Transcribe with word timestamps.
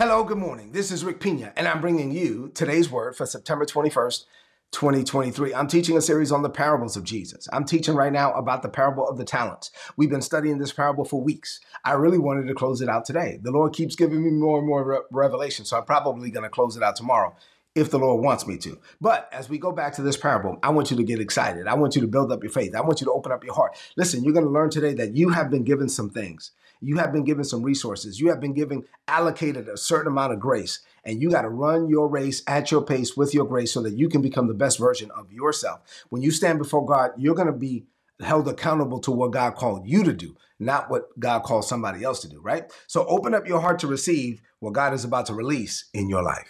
Hello, 0.00 0.24
good 0.24 0.38
morning. 0.38 0.72
This 0.72 0.90
is 0.90 1.04
Rick 1.04 1.20
Pina, 1.20 1.52
and 1.56 1.68
I'm 1.68 1.82
bringing 1.82 2.10
you 2.10 2.50
today's 2.54 2.90
word 2.90 3.14
for 3.14 3.26
September 3.26 3.66
21st, 3.66 4.24
2023. 4.70 5.52
I'm 5.52 5.66
teaching 5.66 5.94
a 5.98 6.00
series 6.00 6.32
on 6.32 6.40
the 6.40 6.48
parables 6.48 6.96
of 6.96 7.04
Jesus. 7.04 7.46
I'm 7.52 7.66
teaching 7.66 7.94
right 7.94 8.10
now 8.10 8.32
about 8.32 8.62
the 8.62 8.70
parable 8.70 9.06
of 9.06 9.18
the 9.18 9.26
talents. 9.26 9.70
We've 9.98 10.08
been 10.08 10.22
studying 10.22 10.56
this 10.56 10.72
parable 10.72 11.04
for 11.04 11.20
weeks. 11.20 11.60
I 11.84 11.92
really 11.92 12.16
wanted 12.16 12.48
to 12.48 12.54
close 12.54 12.80
it 12.80 12.88
out 12.88 13.04
today. 13.04 13.40
The 13.42 13.50
Lord 13.50 13.74
keeps 13.74 13.94
giving 13.94 14.24
me 14.24 14.30
more 14.30 14.60
and 14.60 14.66
more 14.66 14.82
re- 14.82 15.00
revelation, 15.10 15.66
so 15.66 15.76
I'm 15.76 15.84
probably 15.84 16.30
going 16.30 16.44
to 16.44 16.48
close 16.48 16.78
it 16.78 16.82
out 16.82 16.96
tomorrow 16.96 17.36
if 17.74 17.90
the 17.90 17.98
Lord 17.98 18.24
wants 18.24 18.46
me 18.46 18.56
to. 18.56 18.78
But 19.02 19.28
as 19.34 19.50
we 19.50 19.58
go 19.58 19.70
back 19.70 19.92
to 19.96 20.02
this 20.02 20.16
parable, 20.16 20.58
I 20.62 20.70
want 20.70 20.90
you 20.90 20.96
to 20.96 21.04
get 21.04 21.20
excited. 21.20 21.66
I 21.66 21.74
want 21.74 21.94
you 21.94 22.00
to 22.00 22.08
build 22.08 22.32
up 22.32 22.42
your 22.42 22.52
faith. 22.52 22.74
I 22.74 22.80
want 22.80 23.02
you 23.02 23.04
to 23.04 23.12
open 23.12 23.32
up 23.32 23.44
your 23.44 23.54
heart. 23.54 23.76
Listen, 23.98 24.24
you're 24.24 24.32
going 24.32 24.46
to 24.46 24.50
learn 24.50 24.70
today 24.70 24.94
that 24.94 25.14
you 25.14 25.28
have 25.28 25.50
been 25.50 25.64
given 25.64 25.90
some 25.90 26.08
things. 26.08 26.52
You 26.80 26.96
have 26.96 27.12
been 27.12 27.24
given 27.24 27.44
some 27.44 27.62
resources. 27.62 28.20
You 28.20 28.28
have 28.28 28.40
been 28.40 28.54
given 28.54 28.84
allocated 29.06 29.68
a 29.68 29.76
certain 29.76 30.10
amount 30.10 30.32
of 30.32 30.40
grace, 30.40 30.80
and 31.04 31.20
you 31.20 31.30
got 31.30 31.42
to 31.42 31.48
run 31.48 31.88
your 31.88 32.08
race 32.08 32.42
at 32.46 32.70
your 32.70 32.82
pace 32.82 33.16
with 33.16 33.34
your 33.34 33.44
grace 33.44 33.72
so 33.72 33.82
that 33.82 33.96
you 33.96 34.08
can 34.08 34.22
become 34.22 34.48
the 34.48 34.54
best 34.54 34.78
version 34.78 35.10
of 35.10 35.32
yourself. 35.32 35.80
When 36.08 36.22
you 36.22 36.30
stand 36.30 36.58
before 36.58 36.84
God, 36.84 37.12
you're 37.16 37.34
going 37.34 37.46
to 37.46 37.52
be 37.52 37.86
held 38.20 38.48
accountable 38.48 39.00
to 39.00 39.10
what 39.10 39.32
God 39.32 39.56
called 39.56 39.86
you 39.86 40.04
to 40.04 40.12
do, 40.12 40.36
not 40.58 40.90
what 40.90 41.18
God 41.18 41.42
called 41.42 41.64
somebody 41.64 42.04
else 42.04 42.20
to 42.20 42.28
do, 42.28 42.40
right? 42.40 42.70
So 42.86 43.06
open 43.06 43.34
up 43.34 43.46
your 43.46 43.60
heart 43.60 43.78
to 43.80 43.86
receive 43.86 44.42
what 44.58 44.74
God 44.74 44.92
is 44.92 45.04
about 45.04 45.26
to 45.26 45.34
release 45.34 45.86
in 45.94 46.08
your 46.08 46.22
life. 46.22 46.46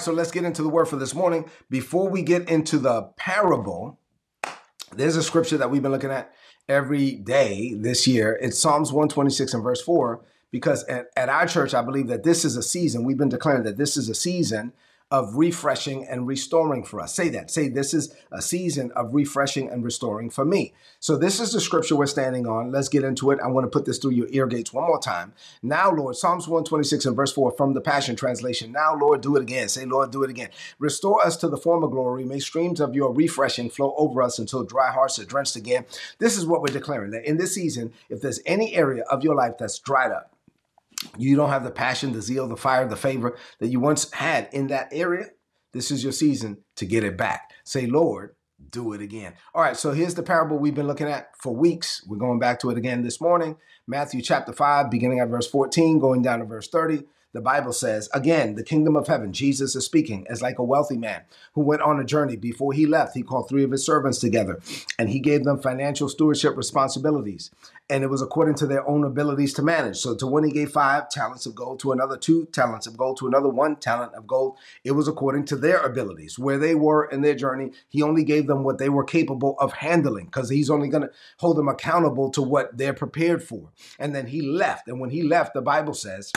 Right, 0.00 0.04
so 0.04 0.12
let's 0.12 0.30
get 0.30 0.44
into 0.44 0.62
the 0.62 0.68
word 0.68 0.86
for 0.86 0.96
this 0.96 1.14
morning. 1.14 1.44
Before 1.68 2.08
we 2.08 2.22
get 2.22 2.48
into 2.48 2.78
the 2.78 3.02
parable, 3.16 3.98
there's 4.92 5.16
a 5.16 5.22
scripture 5.22 5.58
that 5.58 5.70
we've 5.70 5.82
been 5.82 5.92
looking 5.92 6.10
at 6.10 6.32
every 6.68 7.12
day 7.12 7.74
this 7.74 8.06
year. 8.06 8.38
It's 8.40 8.58
Psalms 8.58 8.92
126 8.92 9.52
and 9.52 9.62
verse 9.62 9.82
4, 9.82 10.24
because 10.50 10.84
at, 10.84 11.08
at 11.16 11.28
our 11.28 11.46
church, 11.46 11.74
I 11.74 11.82
believe 11.82 12.06
that 12.06 12.24
this 12.24 12.44
is 12.46 12.56
a 12.56 12.62
season. 12.62 13.04
We've 13.04 13.18
been 13.18 13.28
declaring 13.28 13.64
that 13.64 13.76
this 13.76 13.96
is 13.96 14.08
a 14.08 14.14
season 14.14 14.72
of 15.10 15.34
refreshing 15.34 16.06
and 16.06 16.26
restoring 16.26 16.84
for 16.84 17.00
us. 17.00 17.14
Say 17.14 17.28
that. 17.30 17.50
Say, 17.50 17.68
this 17.68 17.92
is 17.92 18.14
a 18.30 18.40
season 18.40 18.92
of 18.92 19.12
refreshing 19.12 19.68
and 19.68 19.82
restoring 19.82 20.30
for 20.30 20.44
me. 20.44 20.72
So, 21.00 21.16
this 21.16 21.40
is 21.40 21.52
the 21.52 21.60
scripture 21.60 21.96
we're 21.96 22.06
standing 22.06 22.46
on. 22.46 22.70
Let's 22.70 22.88
get 22.88 23.02
into 23.02 23.32
it. 23.32 23.40
I 23.42 23.48
want 23.48 23.64
to 23.64 23.70
put 23.70 23.86
this 23.86 23.98
through 23.98 24.12
your 24.12 24.28
ear 24.30 24.46
gates 24.46 24.72
one 24.72 24.86
more 24.86 25.00
time. 25.00 25.32
Now, 25.62 25.90
Lord, 25.90 26.14
Psalms 26.14 26.46
126 26.46 27.06
and 27.06 27.16
verse 27.16 27.32
4 27.32 27.50
from 27.52 27.74
the 27.74 27.80
Passion 27.80 28.14
Translation. 28.14 28.70
Now, 28.70 28.94
Lord, 28.94 29.20
do 29.20 29.34
it 29.36 29.42
again. 29.42 29.68
Say, 29.68 29.84
Lord, 29.84 30.12
do 30.12 30.22
it 30.22 30.30
again. 30.30 30.50
Restore 30.78 31.26
us 31.26 31.36
to 31.38 31.48
the 31.48 31.56
former 31.56 31.88
glory. 31.88 32.24
May 32.24 32.38
streams 32.38 32.80
of 32.80 32.94
your 32.94 33.12
refreshing 33.12 33.68
flow 33.68 33.94
over 33.96 34.22
us 34.22 34.38
until 34.38 34.62
dry 34.62 34.92
hearts 34.92 35.18
are 35.18 35.24
drenched 35.24 35.56
again. 35.56 35.86
This 36.18 36.38
is 36.38 36.46
what 36.46 36.62
we're 36.62 36.68
declaring 36.68 37.10
that 37.10 37.28
in 37.28 37.36
this 37.36 37.54
season, 37.54 37.92
if 38.08 38.20
there's 38.20 38.40
any 38.46 38.74
area 38.74 39.02
of 39.10 39.24
your 39.24 39.34
life 39.34 39.54
that's 39.58 39.78
dried 39.78 40.12
up, 40.12 40.36
you 41.20 41.36
don't 41.36 41.50
have 41.50 41.64
the 41.64 41.70
passion, 41.70 42.12
the 42.12 42.22
zeal, 42.22 42.48
the 42.48 42.56
fire, 42.56 42.86
the 42.86 42.96
favor 42.96 43.36
that 43.58 43.68
you 43.68 43.80
once 43.80 44.10
had 44.12 44.48
in 44.52 44.68
that 44.68 44.88
area, 44.92 45.26
this 45.72 45.90
is 45.90 46.02
your 46.02 46.12
season 46.12 46.58
to 46.76 46.86
get 46.86 47.04
it 47.04 47.16
back. 47.16 47.52
Say, 47.64 47.86
Lord, 47.86 48.34
do 48.70 48.92
it 48.92 49.00
again. 49.00 49.34
All 49.54 49.62
right, 49.62 49.76
so 49.76 49.92
here's 49.92 50.14
the 50.14 50.22
parable 50.22 50.58
we've 50.58 50.74
been 50.74 50.86
looking 50.86 51.08
at 51.08 51.30
for 51.38 51.54
weeks. 51.54 52.04
We're 52.06 52.18
going 52.18 52.38
back 52.38 52.60
to 52.60 52.70
it 52.70 52.78
again 52.78 53.02
this 53.02 53.20
morning. 53.20 53.56
Matthew 53.86 54.20
chapter 54.22 54.52
5, 54.52 54.90
beginning 54.90 55.20
at 55.20 55.28
verse 55.28 55.46
14, 55.48 55.98
going 55.98 56.22
down 56.22 56.40
to 56.40 56.44
verse 56.44 56.68
30 56.68 57.04
the 57.32 57.40
Bible 57.40 57.72
says, 57.72 58.08
again, 58.12 58.56
the 58.56 58.64
kingdom 58.64 58.96
of 58.96 59.06
heaven, 59.06 59.32
Jesus 59.32 59.76
is 59.76 59.84
speaking, 59.84 60.26
as 60.28 60.42
like 60.42 60.58
a 60.58 60.64
wealthy 60.64 60.96
man 60.96 61.22
who 61.54 61.60
went 61.60 61.82
on 61.82 62.00
a 62.00 62.04
journey. 62.04 62.36
Before 62.36 62.72
he 62.72 62.86
left, 62.86 63.14
he 63.14 63.22
called 63.22 63.48
three 63.48 63.62
of 63.62 63.70
his 63.70 63.86
servants 63.86 64.18
together 64.18 64.60
and 64.98 65.08
he 65.08 65.20
gave 65.20 65.44
them 65.44 65.60
financial 65.60 66.08
stewardship 66.08 66.56
responsibilities. 66.56 67.50
And 67.88 68.04
it 68.04 68.08
was 68.08 68.22
according 68.22 68.54
to 68.56 68.66
their 68.66 68.88
own 68.88 69.04
abilities 69.04 69.52
to 69.54 69.62
manage. 69.62 69.96
So 69.96 70.14
to 70.16 70.26
one, 70.26 70.44
he 70.44 70.52
gave 70.52 70.70
five 70.70 71.08
talents 71.08 71.46
of 71.46 71.56
gold, 71.56 71.80
to 71.80 71.90
another, 71.92 72.16
two 72.16 72.46
talents 72.46 72.86
of 72.86 72.96
gold, 72.96 73.18
to 73.18 73.26
another, 73.26 73.48
one 73.48 73.76
talent 73.76 74.14
of 74.14 74.28
gold. 74.28 74.56
It 74.84 74.92
was 74.92 75.08
according 75.08 75.46
to 75.46 75.56
their 75.56 75.78
abilities. 75.78 76.38
Where 76.38 76.58
they 76.58 76.76
were 76.76 77.04
in 77.06 77.22
their 77.22 77.34
journey, 77.34 77.72
he 77.88 78.02
only 78.02 78.22
gave 78.22 78.46
them 78.46 78.62
what 78.62 78.78
they 78.78 78.88
were 78.88 79.04
capable 79.04 79.56
of 79.58 79.72
handling 79.72 80.26
because 80.26 80.50
he's 80.50 80.70
only 80.70 80.88
going 80.88 81.02
to 81.02 81.10
hold 81.38 81.56
them 81.56 81.68
accountable 81.68 82.30
to 82.30 82.42
what 82.42 82.76
they're 82.76 82.94
prepared 82.94 83.42
for. 83.42 83.70
And 83.98 84.14
then 84.14 84.28
he 84.28 84.40
left. 84.40 84.86
And 84.86 85.00
when 85.00 85.10
he 85.10 85.22
left, 85.24 85.54
the 85.54 85.62
Bible 85.62 85.94
says, 85.94 86.32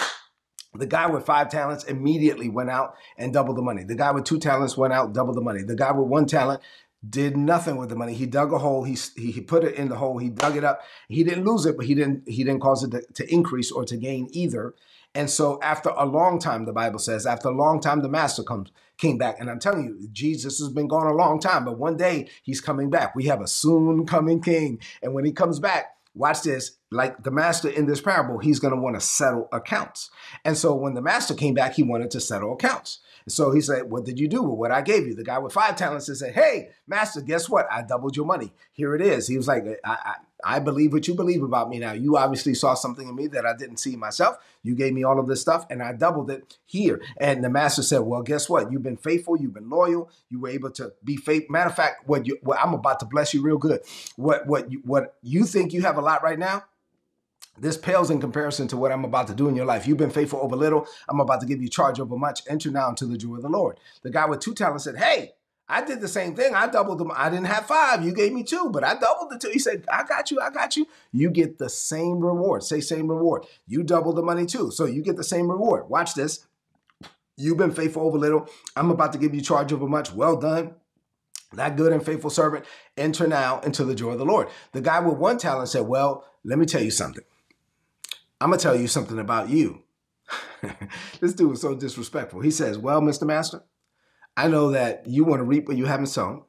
the 0.75 0.85
guy 0.85 1.07
with 1.07 1.25
five 1.25 1.49
talents 1.49 1.83
immediately 1.83 2.49
went 2.49 2.69
out 2.69 2.95
and 3.17 3.33
doubled 3.33 3.57
the 3.57 3.61
money. 3.61 3.83
The 3.83 3.95
guy 3.95 4.11
with 4.11 4.25
two 4.25 4.39
talents 4.39 4.77
went 4.77 4.93
out, 4.93 5.13
doubled 5.13 5.37
the 5.37 5.41
money. 5.41 5.63
The 5.63 5.75
guy 5.75 5.91
with 5.91 6.07
one 6.07 6.25
talent 6.25 6.61
did 7.07 7.35
nothing 7.35 7.77
with 7.77 7.89
the 7.89 7.95
money. 7.95 8.13
He 8.13 8.25
dug 8.25 8.53
a 8.53 8.57
hole. 8.57 8.83
He, 8.83 8.97
he, 9.15 9.41
put 9.41 9.63
it 9.63 9.75
in 9.75 9.89
the 9.89 9.95
hole. 9.95 10.17
He 10.17 10.29
dug 10.29 10.55
it 10.55 10.63
up. 10.63 10.81
He 11.09 11.23
didn't 11.23 11.43
lose 11.43 11.65
it, 11.65 11.75
but 11.75 11.85
he 11.85 11.95
didn't 11.95 12.27
he 12.27 12.43
didn't 12.43 12.61
cause 12.61 12.83
it 12.83 12.91
to, 12.91 13.01
to 13.13 13.33
increase 13.33 13.71
or 13.71 13.83
to 13.85 13.97
gain 13.97 14.29
either. 14.31 14.73
And 15.15 15.29
so 15.29 15.59
after 15.61 15.89
a 15.89 16.05
long 16.05 16.39
time, 16.39 16.65
the 16.65 16.73
Bible 16.73 16.99
says, 16.99 17.25
after 17.25 17.49
a 17.49 17.55
long 17.55 17.79
time, 17.79 18.01
the 18.01 18.09
master 18.09 18.41
comes 18.41 18.71
came 18.97 19.17
back. 19.17 19.37
And 19.39 19.49
I'm 19.49 19.59
telling 19.59 19.85
you, 19.85 20.07
Jesus 20.11 20.59
has 20.59 20.69
been 20.69 20.87
gone 20.87 21.07
a 21.07 21.13
long 21.13 21.39
time, 21.39 21.65
but 21.65 21.77
one 21.77 21.97
day 21.97 22.29
he's 22.43 22.61
coming 22.61 22.89
back. 22.89 23.15
We 23.15 23.25
have 23.25 23.41
a 23.41 23.47
soon 23.47 24.05
coming 24.05 24.41
king. 24.41 24.79
And 25.01 25.13
when 25.13 25.25
he 25.25 25.31
comes 25.31 25.59
back, 25.59 25.97
watch 26.13 26.43
this, 26.43 26.77
like 26.93 27.23
the 27.23 27.31
master 27.31 27.69
in 27.69 27.85
this 27.85 28.01
parable, 28.01 28.37
he's 28.37 28.59
going 28.59 28.73
to 28.73 28.79
want 28.79 28.95
to 28.95 29.01
settle 29.01 29.49
accounts. 29.51 30.09
And 30.45 30.57
so 30.57 30.73
when 30.75 30.93
the 30.93 31.01
master 31.01 31.33
came 31.33 31.53
back, 31.53 31.73
he 31.73 31.83
wanted 31.83 32.11
to 32.11 32.19
settle 32.19 32.53
accounts. 32.53 32.99
So 33.27 33.51
he 33.51 33.61
said, 33.61 33.89
What 33.89 34.05
did 34.05 34.19
you 34.19 34.27
do 34.27 34.43
with 34.43 34.57
what 34.57 34.71
I 34.71 34.81
gave 34.81 35.07
you? 35.07 35.15
The 35.15 35.23
guy 35.23 35.39
with 35.39 35.53
five 35.53 35.75
talents 35.75 36.09
said, 36.17 36.33
Hey, 36.33 36.69
master, 36.87 37.21
guess 37.21 37.49
what? 37.49 37.67
I 37.71 37.81
doubled 37.81 38.15
your 38.15 38.25
money. 38.25 38.53
Here 38.71 38.95
it 38.95 39.01
is. 39.01 39.27
He 39.27 39.37
was 39.37 39.47
like, 39.47 39.65
I, 39.83 39.91
I, 39.91 40.15
I 40.43 40.59
believe 40.59 40.91
what 40.91 41.07
you 41.07 41.13
believe 41.13 41.41
about 41.41 41.69
me 41.69 41.79
now. 41.79 41.93
You 41.93 42.17
obviously 42.17 42.53
saw 42.53 42.73
something 42.73 43.07
in 43.07 43.15
me 43.15 43.27
that 43.27 43.45
I 43.45 43.55
didn't 43.55 43.77
see 43.77 43.95
myself. 43.95 44.37
You 44.61 44.75
gave 44.75 44.93
me 44.93 45.03
all 45.03 45.19
of 45.19 45.27
this 45.27 45.39
stuff 45.41 45.65
and 45.69 45.81
I 45.81 45.93
doubled 45.93 46.29
it 46.29 46.57
here. 46.65 47.01
And 47.17 47.43
the 47.43 47.49
master 47.49 47.81
said, 47.81 47.99
Well, 47.99 48.23
guess 48.23 48.49
what? 48.49 48.71
You've 48.71 48.83
been 48.83 48.97
faithful, 48.97 49.37
you've 49.37 49.53
been 49.53 49.69
loyal, 49.69 50.09
you 50.29 50.39
were 50.39 50.49
able 50.49 50.71
to 50.71 50.93
be 51.03 51.15
faithful. 51.15 51.51
Matter 51.53 51.69
of 51.69 51.75
fact, 51.75 52.07
what 52.07 52.27
you 52.27 52.37
what 52.41 52.59
I'm 52.59 52.73
about 52.73 52.99
to 52.99 53.05
bless 53.05 53.33
you 53.33 53.41
real 53.41 53.57
good. 53.57 53.81
What 54.15 54.47
what 54.47 54.71
you 54.71 54.81
what 54.83 55.15
you 55.21 55.45
think 55.45 55.73
you 55.73 55.81
have 55.83 55.97
a 55.97 56.01
lot 56.01 56.23
right 56.23 56.39
now, 56.39 56.63
this 57.57 57.77
pales 57.77 58.09
in 58.09 58.19
comparison 58.19 58.67
to 58.69 58.77
what 58.77 58.91
I'm 58.91 59.05
about 59.05 59.27
to 59.27 59.35
do 59.35 59.47
in 59.47 59.55
your 59.55 59.65
life. 59.65 59.87
You've 59.87 59.97
been 59.97 60.09
faithful 60.09 60.39
over 60.41 60.55
little. 60.55 60.87
I'm 61.07 61.19
about 61.19 61.39
to 61.41 61.45
give 61.45 61.61
you 61.61 61.69
charge 61.69 61.99
over 61.99 62.17
much. 62.17 62.41
Enter 62.47 62.71
now 62.71 62.89
into 62.89 63.05
the 63.05 63.17
joy 63.17 63.35
of 63.35 63.43
the 63.43 63.49
Lord. 63.49 63.79
The 64.01 64.09
guy 64.09 64.25
with 64.25 64.39
two 64.39 64.53
talents 64.53 64.85
said, 64.85 64.97
Hey, 64.97 65.33
I 65.69 65.83
did 65.83 66.01
the 66.01 66.07
same 66.07 66.35
thing. 66.35 66.53
I 66.53 66.67
doubled 66.67 66.99
them. 66.99 67.11
I 67.15 67.29
didn't 67.29 67.45
have 67.45 67.65
five. 67.65 68.03
You 68.03 68.13
gave 68.13 68.33
me 68.33 68.43
two, 68.43 68.69
but 68.71 68.83
I 68.83 68.95
doubled 68.95 69.31
the 69.31 69.39
two. 69.39 69.49
He 69.49 69.59
said, 69.59 69.85
I 69.91 70.03
got 70.03 70.29
you. 70.29 70.39
I 70.41 70.49
got 70.49 70.75
you. 70.75 70.87
You 71.11 71.29
get 71.29 71.57
the 71.57 71.69
same 71.69 72.19
reward. 72.19 72.63
Say 72.63 72.81
same 72.81 73.07
reward. 73.07 73.45
You 73.67 73.83
double 73.83 74.13
the 74.13 74.23
money 74.23 74.45
too. 74.45 74.71
So 74.71 74.85
you 74.85 75.01
get 75.01 75.15
the 75.15 75.23
same 75.23 75.49
reward. 75.49 75.89
Watch 75.89 76.15
this. 76.15 76.45
You've 77.37 77.57
been 77.57 77.71
faithful 77.71 78.03
over 78.03 78.17
little. 78.17 78.47
I'm 78.75 78.91
about 78.91 79.13
to 79.13 79.19
give 79.19 79.33
you 79.33 79.41
charge 79.41 79.71
over 79.71 79.87
much. 79.87 80.11
Well 80.11 80.35
done. 80.35 80.75
That 81.53 81.75
good 81.75 81.93
and 81.93 82.03
faithful 82.03 82.29
servant. 82.29 82.65
Enter 82.97 83.27
now 83.27 83.59
into 83.61 83.85
the 83.85 83.95
joy 83.95 84.11
of 84.11 84.19
the 84.19 84.25
Lord. 84.25 84.49
The 84.71 84.81
guy 84.81 84.99
with 84.99 85.17
one 85.17 85.37
talent 85.37 85.69
said, 85.69 85.87
Well, 85.87 86.25
let 86.43 86.59
me 86.59 86.65
tell 86.65 86.81
you 86.81 86.91
something. 86.91 87.23
I'm 88.43 88.49
gonna 88.49 88.61
tell 88.61 88.75
you 88.75 88.87
something 88.89 89.19
about 89.19 89.47
you. 89.47 89.83
this 91.21 91.31
dude 91.31 91.49
was 91.49 91.61
so 91.61 91.75
disrespectful. 91.75 92.41
He 92.41 92.51
says, 92.51 92.77
Well, 92.77 92.99
Mr. 92.99 93.25
Master, 93.25 93.63
I 94.35 94.49
know 94.49 94.71
that 94.71 95.07
you 95.07 95.23
want 95.23 95.39
to 95.39 95.45
reap 95.45 95.65
what 95.65 95.77
you 95.77 95.85
haven't 95.85 96.07
sown. 96.07 96.43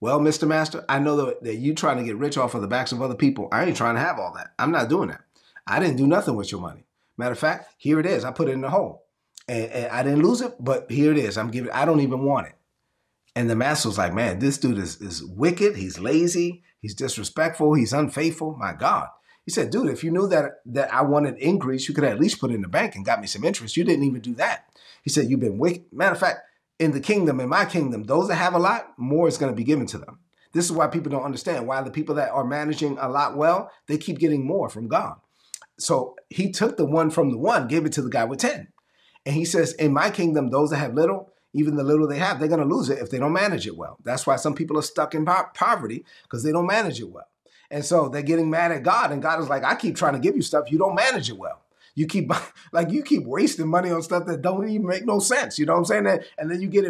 Well, 0.00 0.20
Mr. 0.20 0.46
Master, 0.46 0.84
I 0.86 0.98
know 0.98 1.16
that, 1.16 1.42
that 1.44 1.54
you 1.56 1.74
trying 1.74 1.96
to 1.96 2.04
get 2.04 2.18
rich 2.18 2.36
off 2.36 2.54
of 2.54 2.60
the 2.60 2.68
backs 2.68 2.92
of 2.92 3.00
other 3.00 3.14
people. 3.14 3.48
I 3.52 3.64
ain't 3.64 3.76
trying 3.78 3.94
to 3.94 4.02
have 4.02 4.18
all 4.18 4.34
that. 4.34 4.52
I'm 4.58 4.70
not 4.70 4.90
doing 4.90 5.08
that. 5.08 5.22
I 5.66 5.80
didn't 5.80 5.96
do 5.96 6.06
nothing 6.06 6.36
with 6.36 6.52
your 6.52 6.60
money. 6.60 6.84
Matter 7.16 7.32
of 7.32 7.38
fact, 7.38 7.74
here 7.78 7.98
it 7.98 8.04
is. 8.04 8.22
I 8.22 8.32
put 8.32 8.48
it 8.48 8.52
in 8.52 8.60
the 8.60 8.68
hole. 8.68 9.06
And, 9.48 9.72
and 9.72 9.92
I 9.92 10.02
didn't 10.02 10.22
lose 10.22 10.42
it, 10.42 10.52
but 10.60 10.90
here 10.90 11.10
it 11.10 11.16
is. 11.16 11.38
I'm 11.38 11.50
giving 11.50 11.72
I 11.72 11.86
don't 11.86 12.00
even 12.00 12.22
want 12.22 12.48
it. 12.48 12.54
And 13.34 13.48
the 13.48 13.56
master 13.56 13.88
was 13.88 13.96
like, 13.96 14.12
man, 14.12 14.40
this 14.40 14.58
dude 14.58 14.76
is, 14.76 15.00
is 15.00 15.24
wicked. 15.24 15.76
He's 15.76 15.98
lazy. 15.98 16.64
He's 16.82 16.94
disrespectful. 16.94 17.72
He's 17.72 17.94
unfaithful. 17.94 18.56
My 18.56 18.74
God. 18.74 19.08
He 19.44 19.50
said, 19.50 19.70
dude, 19.70 19.90
if 19.90 20.04
you 20.04 20.10
knew 20.10 20.28
that 20.28 20.60
that 20.66 20.92
I 20.92 21.02
wanted 21.02 21.38
increase, 21.38 21.88
you 21.88 21.94
could 21.94 22.04
at 22.04 22.20
least 22.20 22.40
put 22.40 22.50
it 22.50 22.54
in 22.54 22.62
the 22.62 22.68
bank 22.68 22.94
and 22.94 23.04
got 23.04 23.20
me 23.20 23.26
some 23.26 23.44
interest. 23.44 23.76
You 23.76 23.84
didn't 23.84 24.04
even 24.04 24.20
do 24.20 24.34
that. 24.34 24.66
He 25.02 25.10
said, 25.10 25.30
You've 25.30 25.40
been 25.40 25.58
wicked. 25.58 25.92
Matter 25.92 26.12
of 26.12 26.20
fact, 26.20 26.40
in 26.78 26.92
the 26.92 27.00
kingdom, 27.00 27.40
in 27.40 27.48
my 27.48 27.64
kingdom, 27.64 28.04
those 28.04 28.28
that 28.28 28.36
have 28.36 28.54
a 28.54 28.58
lot, 28.58 28.98
more 28.98 29.28
is 29.28 29.38
going 29.38 29.52
to 29.52 29.56
be 29.56 29.64
given 29.64 29.86
to 29.86 29.98
them. 29.98 30.20
This 30.52 30.64
is 30.64 30.72
why 30.72 30.88
people 30.88 31.10
don't 31.10 31.24
understand 31.24 31.66
why 31.66 31.82
the 31.82 31.90
people 31.90 32.14
that 32.16 32.30
are 32.30 32.44
managing 32.44 32.98
a 32.98 33.08
lot 33.08 33.36
well, 33.36 33.70
they 33.86 33.98
keep 33.98 34.18
getting 34.18 34.44
more 34.44 34.68
from 34.68 34.88
God. 34.88 35.16
So 35.78 36.16
he 36.28 36.50
took 36.50 36.76
the 36.76 36.84
one 36.84 37.10
from 37.10 37.30
the 37.30 37.38
one, 37.38 37.68
gave 37.68 37.86
it 37.86 37.92
to 37.92 38.02
the 38.02 38.10
guy 38.10 38.24
with 38.24 38.40
10. 38.40 38.68
And 39.26 39.34
he 39.34 39.44
says, 39.44 39.72
in 39.74 39.92
my 39.92 40.10
kingdom, 40.10 40.50
those 40.50 40.70
that 40.70 40.78
have 40.78 40.94
little, 40.94 41.32
even 41.52 41.76
the 41.76 41.84
little 41.84 42.08
they 42.08 42.18
have, 42.18 42.38
they're 42.38 42.48
going 42.48 42.66
to 42.66 42.74
lose 42.74 42.90
it 42.90 42.98
if 42.98 43.10
they 43.10 43.18
don't 43.18 43.32
manage 43.32 43.66
it 43.66 43.76
well. 43.76 43.98
That's 44.02 44.26
why 44.26 44.36
some 44.36 44.54
people 44.54 44.78
are 44.78 44.82
stuck 44.82 45.14
in 45.14 45.24
po- 45.24 45.48
poverty 45.54 46.04
because 46.22 46.42
they 46.42 46.52
don't 46.52 46.66
manage 46.66 47.00
it 47.00 47.10
well. 47.10 47.28
And 47.70 47.84
so 47.84 48.08
they're 48.08 48.22
getting 48.22 48.50
mad 48.50 48.72
at 48.72 48.82
God, 48.82 49.12
and 49.12 49.22
God 49.22 49.40
is 49.40 49.48
like, 49.48 49.64
I 49.64 49.74
keep 49.74 49.96
trying 49.96 50.14
to 50.14 50.18
give 50.18 50.34
you 50.34 50.42
stuff, 50.42 50.70
you 50.70 50.78
don't 50.78 50.94
manage 50.94 51.30
it 51.30 51.38
well. 51.38 51.60
You 51.94 52.06
keep 52.06 52.30
like 52.72 52.90
you 52.90 53.02
keep 53.02 53.24
wasting 53.24 53.68
money 53.68 53.90
on 53.90 54.02
stuff 54.02 54.26
that 54.26 54.42
don't 54.42 54.68
even 54.68 54.86
make 54.86 55.04
no 55.04 55.18
sense. 55.18 55.58
You 55.58 55.66
know 55.66 55.74
what 55.74 55.90
I'm 55.90 56.04
saying? 56.04 56.20
And 56.38 56.50
then 56.50 56.60
you 56.60 56.68
get 56.68 56.84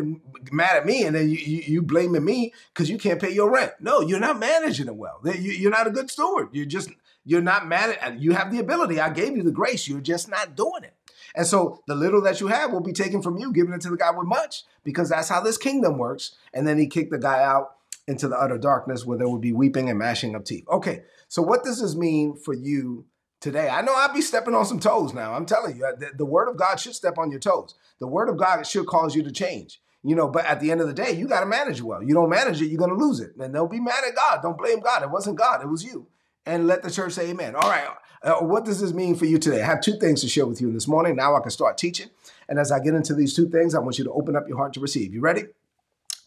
mad 0.53 0.77
at 0.77 0.87
me, 0.87 1.05
and 1.05 1.15
then 1.15 1.29
you 1.29 1.37
you, 1.37 1.63
you 1.67 1.83
blaming 1.83 2.25
me 2.25 2.53
because 2.73 2.89
you 2.89 2.99
can't 2.99 3.21
pay 3.21 3.31
your 3.31 3.51
rent. 3.51 3.73
No, 3.81 4.01
you're 4.01 4.21
not 4.21 4.39
managing 4.39 4.89
it 4.89 4.97
well. 4.97 5.21
You're 5.25 5.71
not 5.71 5.87
a 5.87 5.91
good 5.91 6.11
steward. 6.11 6.49
You're 6.53 6.67
just 6.67 6.91
you're 7.25 7.43
not 7.43 7.67
mad 7.67 7.99
at. 8.01 8.21
You 8.21 8.33
have 8.33 8.51
the 8.51 8.59
ability. 8.59 9.01
I 9.01 9.11
gave 9.11 9.37
you 9.37 9.43
the 9.43 9.51
grace. 9.51 9.89
You're 9.89 10.01
just 10.01 10.29
not 10.29 10.57
doing 10.57 10.85
it. 10.85 10.95
And 11.35 11.47
so 11.47 11.83
the 11.87 11.95
little 11.95 12.21
that 12.23 12.41
you 12.41 12.49
have 12.49 12.73
will 12.73 12.81
be 12.81 12.93
taken 12.93 13.23
from 13.23 13.39
you, 13.39 13.53
giving 13.53 13.73
it 13.73 13.81
to 13.83 13.91
the 13.91 13.97
guy 13.97 14.11
with 14.11 14.27
much, 14.27 14.65
because 14.83 15.11
that's 15.11 15.29
how 15.29 15.41
this 15.41 15.59
kingdom 15.59 15.97
works. 15.97 16.37
And 16.53 16.67
then 16.67 16.79
he 16.79 16.87
kicked 16.87 17.13
the 17.13 17.19
guy 17.19 17.43
out 17.43 17.77
into 18.11 18.29
the 18.29 18.37
utter 18.37 18.59
darkness 18.59 19.07
where 19.07 19.17
there 19.17 19.29
would 19.29 19.41
be 19.41 19.53
weeping 19.53 19.89
and 19.89 19.99
mashing 19.99 20.35
of 20.35 20.45
teeth. 20.45 20.65
Okay, 20.69 21.05
so 21.29 21.41
what 21.41 21.65
does 21.65 21.81
this 21.81 21.95
mean 21.95 22.35
for 22.35 22.53
you 22.53 23.07
today? 23.41 23.69
I 23.69 23.83
know 23.83 23.95
I'll 23.95 24.13
be 24.13 24.21
stepping 24.21 24.55
on 24.55 24.67
some 24.67 24.81
toes 24.81 25.15
now. 25.15 25.33
I'm 25.33 25.47
telling 25.47 25.77
you, 25.77 25.83
the, 25.99 26.11
the 26.19 26.25
word 26.27 26.49
of 26.49 26.57
God 26.57 26.81
should 26.81 26.95
step 26.95 27.19
on 27.19 27.31
your 27.31 27.41
toes. 27.41 27.77
The 28.01 28.09
word 28.09 28.29
of 28.29 28.37
God 28.37 28.67
should 28.67 28.87
cause 28.87 29.15
you 29.15 29.23
to 29.23 29.31
change. 29.31 29.81
You 30.03 30.17
know, 30.17 30.29
but 30.29 30.47
at 30.47 30.61
the 30.61 30.71
end 30.71 30.81
of 30.81 30.89
the 30.89 30.95
day, 30.95 31.13
you 31.13 31.29
got 31.29 31.41
to 31.41 31.47
manage 31.47 31.83
well. 31.83 32.03
You 32.03 32.15
don't 32.15 32.31
manage 32.31 32.61
it, 32.61 32.67
you're 32.67 32.79
going 32.79 32.91
to 32.91 32.97
lose 32.97 33.21
it. 33.21 33.37
And 33.39 33.55
they'll 33.55 33.69
be 33.69 33.81
mad 33.81 34.03
at 34.07 34.17
God. 34.17 34.41
Don't 34.43 34.59
blame 34.59 34.81
God. 34.81 35.03
It 35.03 35.11
wasn't 35.11 35.39
God, 35.39 35.63
it 35.63 35.69
was 35.69 35.85
you. 35.85 36.09
And 36.47 36.67
let 36.67 36.83
the 36.83 36.91
church 36.91 37.13
say 37.13 37.31
amen. 37.31 37.55
All 37.55 37.71
right. 37.71 37.87
Uh, 38.23 38.41
what 38.41 38.65
does 38.65 38.81
this 38.81 38.93
mean 38.93 39.15
for 39.15 39.27
you 39.27 39.39
today? 39.39 39.63
I 39.63 39.67
have 39.67 39.81
two 39.81 39.99
things 39.99 40.21
to 40.23 40.29
share 40.29 40.47
with 40.47 40.61
you 40.61 40.73
this 40.73 40.89
morning. 40.89 41.17
Now 41.17 41.37
I 41.37 41.41
can 41.41 41.51
start 41.51 41.79
teaching. 41.79 42.09
And 42.49 42.59
as 42.59 42.73
I 42.73 42.81
get 42.81 42.95
into 42.95 43.15
these 43.15 43.35
two 43.35 43.49
things, 43.49 43.75
I 43.75 43.79
want 43.79 43.99
you 43.99 44.05
to 44.05 44.13
open 44.13 44.37
up 44.37 44.49
your 44.49 44.57
heart 44.57 44.73
to 44.75 44.81
receive. 44.81 45.15
You 45.15 45.21
ready? 45.21 45.45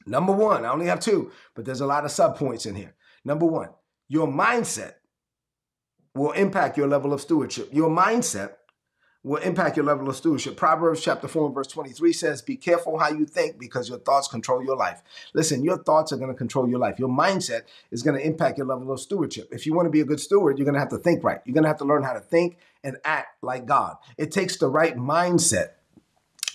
Number 0.06 0.34
one, 0.34 0.66
I 0.66 0.72
only 0.72 0.88
have 0.88 1.00
two, 1.00 1.32
but 1.56 1.66
there's 1.66 1.82
a 1.82 1.86
lot 1.86 2.06
of 2.06 2.12
subpoints 2.12 2.66
in 2.66 2.76
here. 2.76 2.96
Number 3.26 3.46
one, 3.46 3.70
your 4.08 4.28
mindset 4.28 4.94
will 6.14 6.32
impact 6.32 6.78
your 6.78 6.88
level 6.88 7.14
of 7.14 7.22
stewardship. 7.22 7.70
Your 7.72 7.90
mindset 7.90 8.54
will 9.24 9.38
impact 9.38 9.78
your 9.78 9.86
level 9.86 10.10
of 10.10 10.16
stewardship. 10.16 10.58
Proverbs 10.58 11.02
chapter 11.02 11.28
4 11.28 11.46
and 11.46 11.56
verse 11.56 11.68
23 11.68 12.12
says, 12.12 12.42
Be 12.42 12.58
careful 12.58 13.00
how 13.00 13.10
you 13.10 13.26
think 13.26 13.58
because 13.58 13.88
your 13.88 14.00
thoughts 14.00 14.28
control 14.28 14.64
your 14.64 14.76
life. 14.76 15.02
Listen, 15.34 15.64
your 15.64 15.78
thoughts 15.78 16.12
are 16.12 16.18
going 16.18 16.30
to 16.30 16.36
control 16.36 16.68
your 16.68 16.80
life. 16.80 17.00
Your 17.00 17.10
mindset 17.10 17.62
is 17.90 18.04
going 18.04 18.20
to 18.20 18.26
impact 18.26 18.58
your 18.58 18.68
level 18.68 18.92
of 18.92 19.00
stewardship. 19.00 19.48
If 19.52 19.66
you 19.66 19.74
want 19.74 19.86
to 19.86 19.92
be 19.92 20.02
a 20.02 20.06
good 20.06 20.20
steward, 20.20 20.58
you're 20.58 20.66
going 20.66 20.74
to 20.74 20.80
have 20.80 20.90
to 20.90 20.98
think 20.98 21.24
right. 21.24 21.40
You're 21.46 21.54
going 21.54 21.64
to 21.64 21.70
have 21.70 21.78
to 21.78 21.86
learn 21.86 22.04
how 22.04 22.14
to 22.14 22.20
think 22.20 22.58
and 22.84 22.98
act 23.06 23.42
like 23.42 23.66
God. 23.66 23.96
It 24.18 24.32
takes 24.32 24.58
the 24.58 24.68
right 24.68 24.96
mindset. 24.98 25.70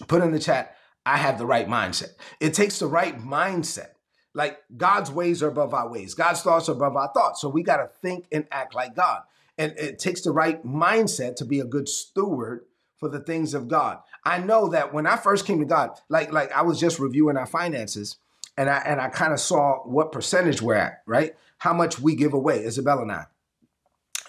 Put 0.06 0.22
in 0.22 0.30
the 0.30 0.38
chat, 0.38 0.76
I 1.08 1.16
have 1.16 1.38
the 1.38 1.46
right 1.46 1.66
mindset. 1.66 2.10
It 2.38 2.52
takes 2.52 2.78
the 2.78 2.86
right 2.86 3.18
mindset. 3.18 3.92
Like 4.34 4.58
God's 4.76 5.10
ways 5.10 5.42
are 5.42 5.48
above 5.48 5.72
our 5.72 5.90
ways, 5.90 6.12
God's 6.12 6.42
thoughts 6.42 6.68
are 6.68 6.72
above 6.72 6.96
our 6.96 7.10
thoughts. 7.14 7.40
So 7.40 7.48
we 7.48 7.62
got 7.62 7.78
to 7.78 7.88
think 8.02 8.26
and 8.30 8.46
act 8.52 8.74
like 8.74 8.94
God. 8.94 9.22
And 9.56 9.72
it 9.78 9.98
takes 9.98 10.20
the 10.20 10.32
right 10.32 10.62
mindset 10.64 11.36
to 11.36 11.46
be 11.46 11.60
a 11.60 11.64
good 11.64 11.88
steward 11.88 12.66
for 12.98 13.08
the 13.08 13.20
things 13.20 13.54
of 13.54 13.68
God. 13.68 14.00
I 14.22 14.38
know 14.38 14.68
that 14.68 14.92
when 14.92 15.06
I 15.06 15.16
first 15.16 15.46
came 15.46 15.60
to 15.60 15.64
God, 15.64 15.98
like 16.10 16.30
like 16.30 16.52
I 16.52 16.60
was 16.60 16.78
just 16.78 16.98
reviewing 16.98 17.38
our 17.38 17.46
finances 17.46 18.18
and 18.58 18.68
I 18.68 18.82
and 18.84 19.00
I 19.00 19.08
kind 19.08 19.32
of 19.32 19.40
saw 19.40 19.78
what 19.84 20.12
percentage 20.12 20.60
we're 20.60 20.74
at, 20.74 21.02
right? 21.06 21.34
How 21.56 21.72
much 21.72 21.98
we 21.98 22.16
give 22.16 22.34
away, 22.34 22.64
Isabella 22.64 23.02
and 23.02 23.12
I. 23.12 23.24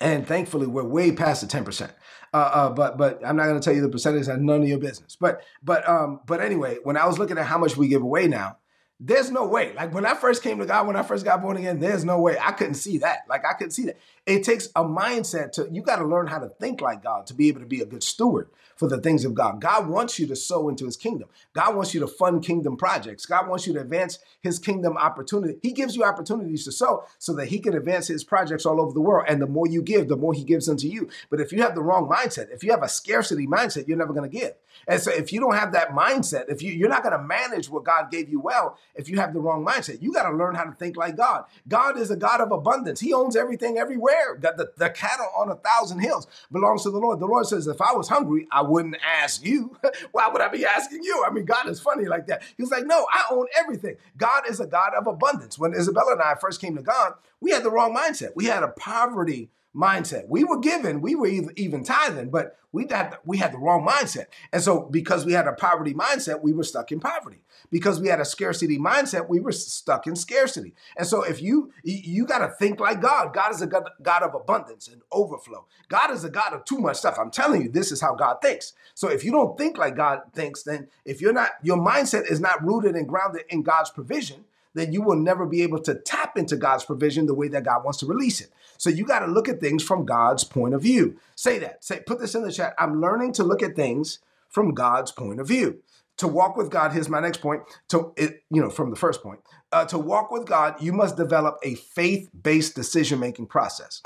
And 0.01 0.25
thankfully, 0.25 0.67
we're 0.67 0.83
way 0.83 1.11
past 1.11 1.41
the 1.41 1.47
10%. 1.47 1.91
Uh, 2.31 2.37
uh, 2.37 2.69
but 2.69 2.97
but 2.97 3.19
I'm 3.25 3.35
not 3.35 3.45
going 3.45 3.59
to 3.59 3.63
tell 3.63 3.73
you 3.73 3.81
the 3.81 3.89
percentage. 3.89 4.27
That's 4.27 4.39
none 4.39 4.61
of 4.61 4.67
your 4.67 4.77
business. 4.77 5.17
But 5.19 5.41
but 5.63 5.87
um 5.89 6.19
but 6.27 6.41
anyway, 6.41 6.77
when 6.83 6.95
I 6.95 7.07
was 7.07 7.17
looking 7.17 7.39
at 7.39 7.45
how 7.45 7.57
much 7.57 7.75
we 7.75 7.87
give 7.87 8.03
away 8.03 8.27
now, 8.27 8.57
there's 8.99 9.31
no 9.31 9.47
way. 9.47 9.73
Like 9.73 9.93
when 9.93 10.05
I 10.05 10.13
first 10.13 10.43
came 10.43 10.59
to 10.59 10.65
God, 10.65 10.85
when 10.85 10.97
I 10.97 11.03
first 11.03 11.23
got 11.23 11.41
born 11.41 11.55
again, 11.55 11.79
there's 11.79 12.03
no 12.03 12.19
way. 12.19 12.37
I 12.37 12.51
couldn't 12.51 12.73
see 12.73 12.97
that. 12.97 13.19
Like 13.29 13.45
I 13.45 13.53
couldn't 13.53 13.71
see 13.71 13.85
that. 13.85 13.97
It 14.25 14.43
takes 14.43 14.67
a 14.75 14.83
mindset 14.83 15.53
to, 15.53 15.69
you 15.71 15.81
got 15.81 15.97
to 15.97 16.05
learn 16.05 16.27
how 16.27 16.39
to 16.39 16.49
think 16.49 16.81
like 16.81 17.01
God 17.01 17.25
to 17.27 17.33
be 17.33 17.47
able 17.47 17.61
to 17.61 17.65
be 17.65 17.79
a 17.79 17.85
good 17.85 18.03
steward 18.03 18.49
for 18.75 18.87
the 18.87 18.99
things 18.99 19.25
of 19.25 19.33
God. 19.33 19.59
God 19.59 19.89
wants 19.89 20.19
you 20.19 20.27
to 20.27 20.35
sow 20.35 20.69
into 20.69 20.85
his 20.85 20.95
kingdom. 20.95 21.27
God 21.53 21.75
wants 21.75 21.93
you 21.93 21.99
to 21.99 22.07
fund 22.07 22.43
kingdom 22.43 22.77
projects. 22.77 23.25
God 23.25 23.47
wants 23.47 23.67
you 23.67 23.73
to 23.73 23.81
advance 23.81 24.19
his 24.41 24.59
kingdom 24.59 24.97
opportunity. 24.97 25.59
He 25.61 25.71
gives 25.71 25.95
you 25.95 26.03
opportunities 26.03 26.65
to 26.65 26.71
sow 26.71 27.03
so 27.17 27.33
that 27.35 27.47
he 27.47 27.59
can 27.59 27.75
advance 27.75 28.07
his 28.07 28.23
projects 28.23 28.65
all 28.65 28.79
over 28.79 28.93
the 28.93 29.01
world. 29.01 29.25
And 29.27 29.41
the 29.41 29.47
more 29.47 29.67
you 29.67 29.81
give, 29.81 30.07
the 30.07 30.15
more 30.15 30.33
he 30.33 30.43
gives 30.43 30.69
unto 30.69 30.87
you. 30.87 31.09
But 31.29 31.41
if 31.41 31.51
you 31.51 31.61
have 31.61 31.75
the 31.75 31.81
wrong 31.81 32.09
mindset, 32.09 32.53
if 32.53 32.63
you 32.63 32.71
have 32.71 32.83
a 32.83 32.89
scarcity 32.89 33.47
mindset, 33.47 33.87
you're 33.87 33.97
never 33.97 34.13
going 34.13 34.29
to 34.29 34.37
give. 34.37 34.53
And 34.87 35.01
so 35.01 35.11
if 35.11 35.33
you 35.33 35.39
don't 35.39 35.55
have 35.55 35.73
that 35.73 35.89
mindset, 35.89 36.45
if 36.47 36.61
you, 36.61 36.71
you're 36.71 36.89
not 36.89 37.03
going 37.03 37.17
to 37.17 37.23
manage 37.23 37.69
what 37.69 37.83
God 37.83 38.09
gave 38.11 38.29
you 38.29 38.39
well, 38.39 38.77
if 38.99 39.09
you 39.09 39.17
have 39.17 39.33
the 39.33 39.39
wrong 39.39 39.65
mindset, 39.65 40.01
you 40.01 40.11
got 40.13 40.29
to 40.29 40.35
learn 40.35 40.55
how 40.55 40.65
to 40.65 40.73
think 40.73 40.97
like 40.97 41.15
God. 41.15 41.45
God 41.67 41.97
is 41.97 42.11
a 42.11 42.17
God 42.17 42.41
of 42.41 42.51
abundance. 42.51 42.99
He 42.99 43.13
owns 43.13 43.37
everything 43.37 43.77
everywhere. 43.77 44.37
The, 44.39 44.53
the, 44.57 44.71
the 44.75 44.89
cattle 44.89 45.27
on 45.37 45.49
a 45.49 45.55
thousand 45.55 45.99
hills 45.99 46.27
belongs 46.51 46.83
to 46.83 46.91
the 46.91 46.99
Lord. 46.99 47.19
The 47.19 47.25
Lord 47.25 47.45
says, 47.45 47.65
if 47.67 47.81
I 47.81 47.93
was 47.93 48.09
hungry, 48.09 48.45
I 48.51 48.61
wouldn't 48.61 48.97
ask 49.03 49.43
you. 49.43 49.77
Why 50.11 50.27
would 50.27 50.41
I 50.41 50.49
be 50.49 50.65
asking 50.65 51.03
you? 51.03 51.23
I 51.25 51.31
mean, 51.31 51.45
God 51.45 51.69
is 51.69 51.79
funny 51.79 52.05
like 52.05 52.27
that. 52.27 52.43
He's 52.57 52.71
like, 52.71 52.85
no, 52.85 53.07
I 53.11 53.25
own 53.31 53.47
everything. 53.57 53.95
God 54.17 54.43
is 54.49 54.59
a 54.59 54.67
God 54.67 54.91
of 54.97 55.07
abundance. 55.07 55.57
When 55.57 55.73
Isabella 55.73 56.11
and 56.13 56.21
I 56.21 56.35
first 56.35 56.59
came 56.59 56.75
to 56.75 56.81
God, 56.81 57.13
we 57.39 57.51
had 57.51 57.63
the 57.63 57.71
wrong 57.71 57.95
mindset. 57.95 58.35
We 58.35 58.45
had 58.45 58.63
a 58.63 58.67
poverty 58.67 59.49
mindset. 59.75 60.27
We 60.27 60.43
were 60.43 60.59
given, 60.59 60.99
we 60.99 61.15
were 61.15 61.27
even 61.27 61.83
tithing, 61.83 62.31
but 62.31 62.57
we 62.71 62.85
had 62.89 63.17
we 63.25 63.37
had 63.37 63.53
the 63.53 63.57
wrong 63.57 63.85
mindset. 63.87 64.25
And 64.51 64.61
so 64.61 64.81
because 64.81 65.25
we 65.25 65.33
had 65.33 65.47
a 65.47 65.53
poverty 65.53 65.93
mindset, 65.93 66.41
we 66.41 66.53
were 66.53 66.63
stuck 66.63 66.91
in 66.91 66.99
poverty. 66.99 67.41
Because 67.71 67.99
we 67.99 68.07
had 68.07 68.19
a 68.19 68.25
scarcity 68.25 68.77
mindset, 68.79 69.29
we 69.29 69.39
were 69.39 69.51
stuck 69.51 70.07
in 70.07 70.15
scarcity. 70.15 70.73
And 70.97 71.05
so 71.05 71.23
if 71.23 71.41
you 71.41 71.71
you 71.83 72.25
got 72.25 72.39
to 72.39 72.49
think 72.49 72.79
like 72.79 73.01
God. 73.01 73.33
God 73.33 73.51
is 73.51 73.61
a 73.61 73.67
God, 73.67 74.23
of 74.23 74.33
abundance 74.33 74.87
and 74.87 75.01
overflow. 75.11 75.65
God 75.87 76.11
is 76.11 76.23
a 76.23 76.29
God 76.29 76.53
of 76.53 76.65
too 76.65 76.79
much 76.79 76.97
stuff. 76.97 77.17
I'm 77.19 77.31
telling 77.31 77.61
you, 77.61 77.69
this 77.69 77.91
is 77.91 78.01
how 78.01 78.15
God 78.15 78.37
thinks. 78.41 78.73
So 78.95 79.09
if 79.09 79.23
you 79.23 79.31
don't 79.31 79.57
think 79.57 79.77
like 79.77 79.95
God 79.95 80.21
thinks, 80.33 80.63
then 80.63 80.87
if 81.05 81.21
you're 81.21 81.33
not 81.33 81.51
your 81.61 81.77
mindset 81.77 82.29
is 82.29 82.39
not 82.39 82.63
rooted 82.63 82.95
and 82.95 83.07
grounded 83.07 83.43
in 83.49 83.63
God's 83.63 83.89
provision, 83.89 84.45
then 84.73 84.93
you 84.93 85.01
will 85.01 85.15
never 85.15 85.45
be 85.45 85.61
able 85.61 85.81
to 85.81 85.95
tap 85.95 86.37
into 86.37 86.55
God's 86.55 86.85
provision 86.85 87.25
the 87.25 87.33
way 87.33 87.47
that 87.49 87.63
God 87.63 87.83
wants 87.83 87.99
to 87.99 88.05
release 88.05 88.41
it. 88.41 88.51
So 88.77 88.89
you 88.89 89.05
got 89.05 89.19
to 89.19 89.27
look 89.27 89.49
at 89.49 89.59
things 89.59 89.83
from 89.83 90.05
God's 90.05 90.43
point 90.43 90.73
of 90.73 90.81
view. 90.81 91.17
Say 91.35 91.59
that. 91.59 91.83
Say, 91.83 91.99
put 92.05 92.19
this 92.19 92.35
in 92.35 92.43
the 92.43 92.51
chat. 92.51 92.75
I'm 92.77 93.01
learning 93.01 93.33
to 93.33 93.43
look 93.43 93.61
at 93.61 93.75
things 93.75 94.19
from 94.47 94.73
God's 94.73 95.11
point 95.11 95.39
of 95.39 95.47
view. 95.47 95.79
To 96.19 96.27
walk 96.27 96.57
with 96.57 96.69
God, 96.69 96.91
here's 96.91 97.09
my 97.09 97.19
next 97.19 97.41
point. 97.41 97.63
To 97.89 98.13
it, 98.17 98.43
you 98.49 98.61
know, 98.61 98.69
from 98.69 98.89
the 98.89 98.95
first 98.95 99.23
point, 99.23 99.39
uh, 99.71 99.85
to 99.85 99.97
walk 99.97 100.31
with 100.31 100.45
God, 100.45 100.81
you 100.81 100.93
must 100.93 101.15
develop 101.15 101.57
a 101.63 101.75
faith-based 101.75 102.75
decision-making 102.75 103.47
process. 103.47 104.01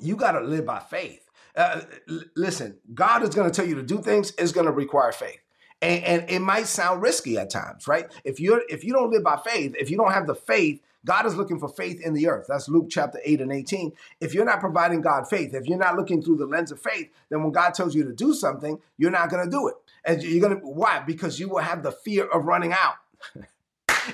You 0.00 0.16
got 0.16 0.32
to 0.32 0.40
live 0.40 0.66
by 0.66 0.80
faith. 0.80 1.20
Uh, 1.56 1.80
l- 2.08 2.20
listen, 2.36 2.78
God 2.94 3.22
is 3.22 3.34
going 3.34 3.50
to 3.50 3.54
tell 3.54 3.66
you 3.66 3.74
to 3.74 3.82
do 3.82 4.00
things. 4.02 4.32
It's 4.38 4.52
going 4.52 4.66
to 4.66 4.72
require 4.72 5.12
faith. 5.12 5.40
And, 5.80 6.04
and, 6.04 6.30
it 6.30 6.40
might 6.40 6.66
sound 6.66 7.02
risky 7.02 7.38
at 7.38 7.50
times, 7.50 7.86
right? 7.86 8.06
If 8.24 8.40
you're 8.40 8.62
if 8.68 8.84
you 8.84 8.92
don't 8.92 9.10
live 9.10 9.22
by 9.22 9.38
faith, 9.44 9.74
if 9.78 9.90
you 9.90 9.96
don't 9.96 10.12
have 10.12 10.26
the 10.26 10.34
faith, 10.34 10.80
God 11.04 11.26
is 11.26 11.36
looking 11.36 11.58
for 11.58 11.68
faith 11.68 12.00
in 12.00 12.14
the 12.14 12.28
earth. 12.28 12.46
That's 12.48 12.68
Luke 12.68 12.88
chapter 12.90 13.20
8 13.24 13.40
and 13.40 13.52
18. 13.52 13.92
If 14.20 14.34
you're 14.34 14.44
not 14.44 14.60
providing 14.60 15.00
God 15.00 15.28
faith, 15.28 15.54
if 15.54 15.66
you're 15.66 15.78
not 15.78 15.96
looking 15.96 16.22
through 16.22 16.36
the 16.36 16.46
lens 16.46 16.72
of 16.72 16.80
faith, 16.80 17.08
then 17.30 17.42
when 17.42 17.52
God 17.52 17.74
tells 17.74 17.94
you 17.94 18.04
to 18.04 18.12
do 18.12 18.34
something, 18.34 18.78
you're 18.96 19.10
not 19.10 19.30
going 19.30 19.44
to 19.44 19.50
do 19.50 19.68
it. 19.68 19.74
And 20.04 20.22
you're 20.22 20.46
going 20.46 20.60
to 20.60 20.66
why? 20.66 21.02
Because 21.06 21.38
you 21.38 21.48
will 21.48 21.58
have 21.58 21.82
the 21.82 21.92
fear 21.92 22.26
of 22.26 22.44
running 22.44 22.72
out. 22.72 22.94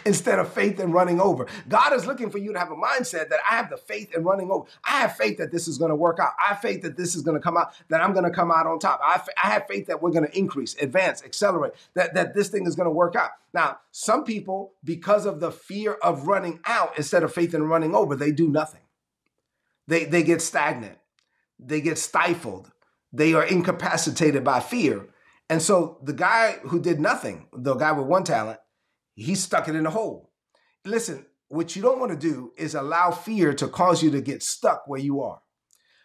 instead 0.05 0.39
of 0.39 0.53
faith 0.53 0.79
and 0.81 0.93
running 0.93 1.21
over. 1.21 1.47
God 1.69 1.93
is 1.93 2.07
looking 2.07 2.31
for 2.31 2.39
you 2.39 2.53
to 2.53 2.59
have 2.59 2.71
a 2.71 2.77
mindset 2.77 3.29
that 3.31 3.41
I 3.49 3.57
have 3.57 3.71
the 3.71 3.77
faith 3.77 4.15
and 4.15 4.25
running 4.25 4.51
over. 4.51 4.67
I 4.85 5.01
have 5.01 5.17
faith 5.17 5.39
that 5.39 5.53
this 5.53 5.69
is 5.69 5.79
going 5.79 5.91
to 5.91 5.97
work 5.97 6.19
out. 6.21 6.33
I 6.39 6.55
have 6.55 6.61
faith 6.61 6.83
that 6.83 6.97
this 6.97 7.15
is 7.15 7.23
going 7.23 7.37
to 7.37 7.43
come 7.43 7.57
out, 7.57 7.75
that 7.89 8.01
I'm 8.01 8.13
going 8.13 8.25
to 8.25 8.31
come 8.31 8.51
out 8.51 8.67
on 8.67 8.79
top. 8.79 9.01
I, 9.03 9.21
I 9.43 9.49
have 9.49 9.67
faith 9.69 9.87
that 9.87 10.03
we're 10.03 10.11
going 10.11 10.27
to 10.27 10.39
increase, 10.39 10.75
advance, 10.81 11.23
accelerate, 11.25 11.73
that, 11.95 12.15
that 12.15 12.35
this 12.35 12.49
thing 12.49 12.67
is 12.67 12.77
going 12.77 12.87
to 12.87 12.91
work 12.91 13.17
out. 13.17 13.31
Now, 13.53 13.79
some 13.91 14.25
people, 14.25 14.75
because 14.83 15.27
of 15.27 15.41
the 15.41 15.53
fear 15.53 15.95
of 15.95 16.27
running 16.27 16.61
out 16.65 16.97
instead 16.97 17.23
of 17.23 17.33
faith 17.33 17.55
and 17.55 17.69
running 17.69 17.95
over, 17.95 18.17
they 18.17 18.33
do 18.33 18.49
nothing. 18.49 18.81
They, 19.87 20.05
they 20.05 20.23
get 20.23 20.43
stagnant. 20.43 20.99
They 21.59 21.81
get 21.81 21.99
stifled. 21.99 22.71
They 23.13 23.35
are 23.35 23.45
incapacitated 23.45 24.43
by 24.43 24.61
fear. 24.61 25.07
And 25.49 25.63
so 25.63 25.99
the 26.03 26.13
guy 26.13 26.59
who 26.65 26.81
did 26.81 27.01
nothing, 27.01 27.47
the 27.53 27.75
guy 27.75 27.93
with 27.93 28.07
one 28.07 28.25
talent, 28.25 28.59
he 29.15 29.35
stuck 29.35 29.69
it 29.69 29.75
in 29.75 29.87
a 29.87 29.91
hole. 29.91 30.31
Listen, 30.85 31.27
what 31.49 31.77
you 31.77 31.83
don't 31.83 32.01
want 32.01 32.13
to 32.13 32.19
do 32.19 32.53
is 32.57 32.75
allow 32.75 33.11
fear 33.11 33.55
to 33.55 33.69
cause 33.69 34.03
you 34.03 34.11
to 34.11 34.21
get 34.21 34.43
stuck 34.43 34.87
where 34.87 35.01
you 35.01 35.23
are. 35.23 35.41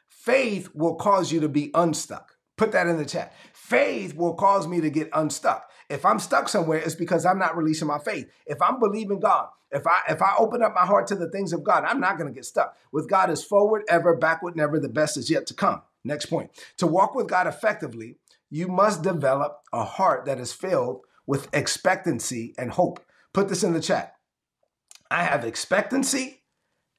Faith 0.07 0.69
will 0.73 0.95
cause 0.95 1.31
you 1.31 1.39
to 1.39 1.49
be 1.49 1.71
unstuck. 1.73 2.35
Put 2.57 2.71
that 2.73 2.87
in 2.87 2.97
the 2.97 3.05
chat. 3.05 3.33
Faith 3.53 4.15
will 4.15 4.33
cause 4.33 4.67
me 4.67 4.81
to 4.81 4.89
get 4.89 5.09
unstuck. 5.13 5.69
If 5.89 6.05
I'm 6.05 6.19
stuck 6.19 6.49
somewhere, 6.49 6.77
it's 6.77 6.93
because 6.93 7.25
I'm 7.25 7.39
not 7.39 7.57
releasing 7.57 7.87
my 7.87 7.99
faith. 7.99 8.29
If 8.45 8.61
I'm 8.61 8.79
believing 8.79 9.19
God, 9.19 9.47
if 9.71 9.87
I 9.87 10.01
if 10.09 10.21
I 10.21 10.33
open 10.37 10.61
up 10.61 10.75
my 10.75 10.85
heart 10.85 11.07
to 11.07 11.15
the 11.15 11.29
things 11.29 11.53
of 11.53 11.63
God, 11.63 11.83
I'm 11.83 11.99
not 11.99 12.17
going 12.17 12.27
to 12.27 12.35
get 12.35 12.45
stuck. 12.45 12.75
With 12.91 13.09
God 13.09 13.29
is 13.29 13.43
forward 13.43 13.83
ever, 13.87 14.15
backward 14.15 14.55
never. 14.55 14.79
The 14.79 14.89
best 14.89 15.17
is 15.17 15.29
yet 15.29 15.47
to 15.47 15.53
come. 15.53 15.81
Next 16.03 16.25
point. 16.25 16.51
To 16.77 16.87
walk 16.87 17.15
with 17.15 17.27
God 17.27 17.47
effectively, 17.47 18.17
you 18.49 18.67
must 18.67 19.03
develop 19.03 19.61
a 19.71 19.83
heart 19.83 20.25
that 20.25 20.39
is 20.39 20.53
filled 20.53 21.01
with 21.29 21.47
expectancy 21.53 22.55
and 22.57 22.71
hope. 22.71 22.99
Put 23.35 23.49
this 23.49 23.63
in 23.63 23.73
the 23.73 23.79
chat. 23.79 24.15
I 25.11 25.25
have 25.25 25.45
expectancy 25.45 26.41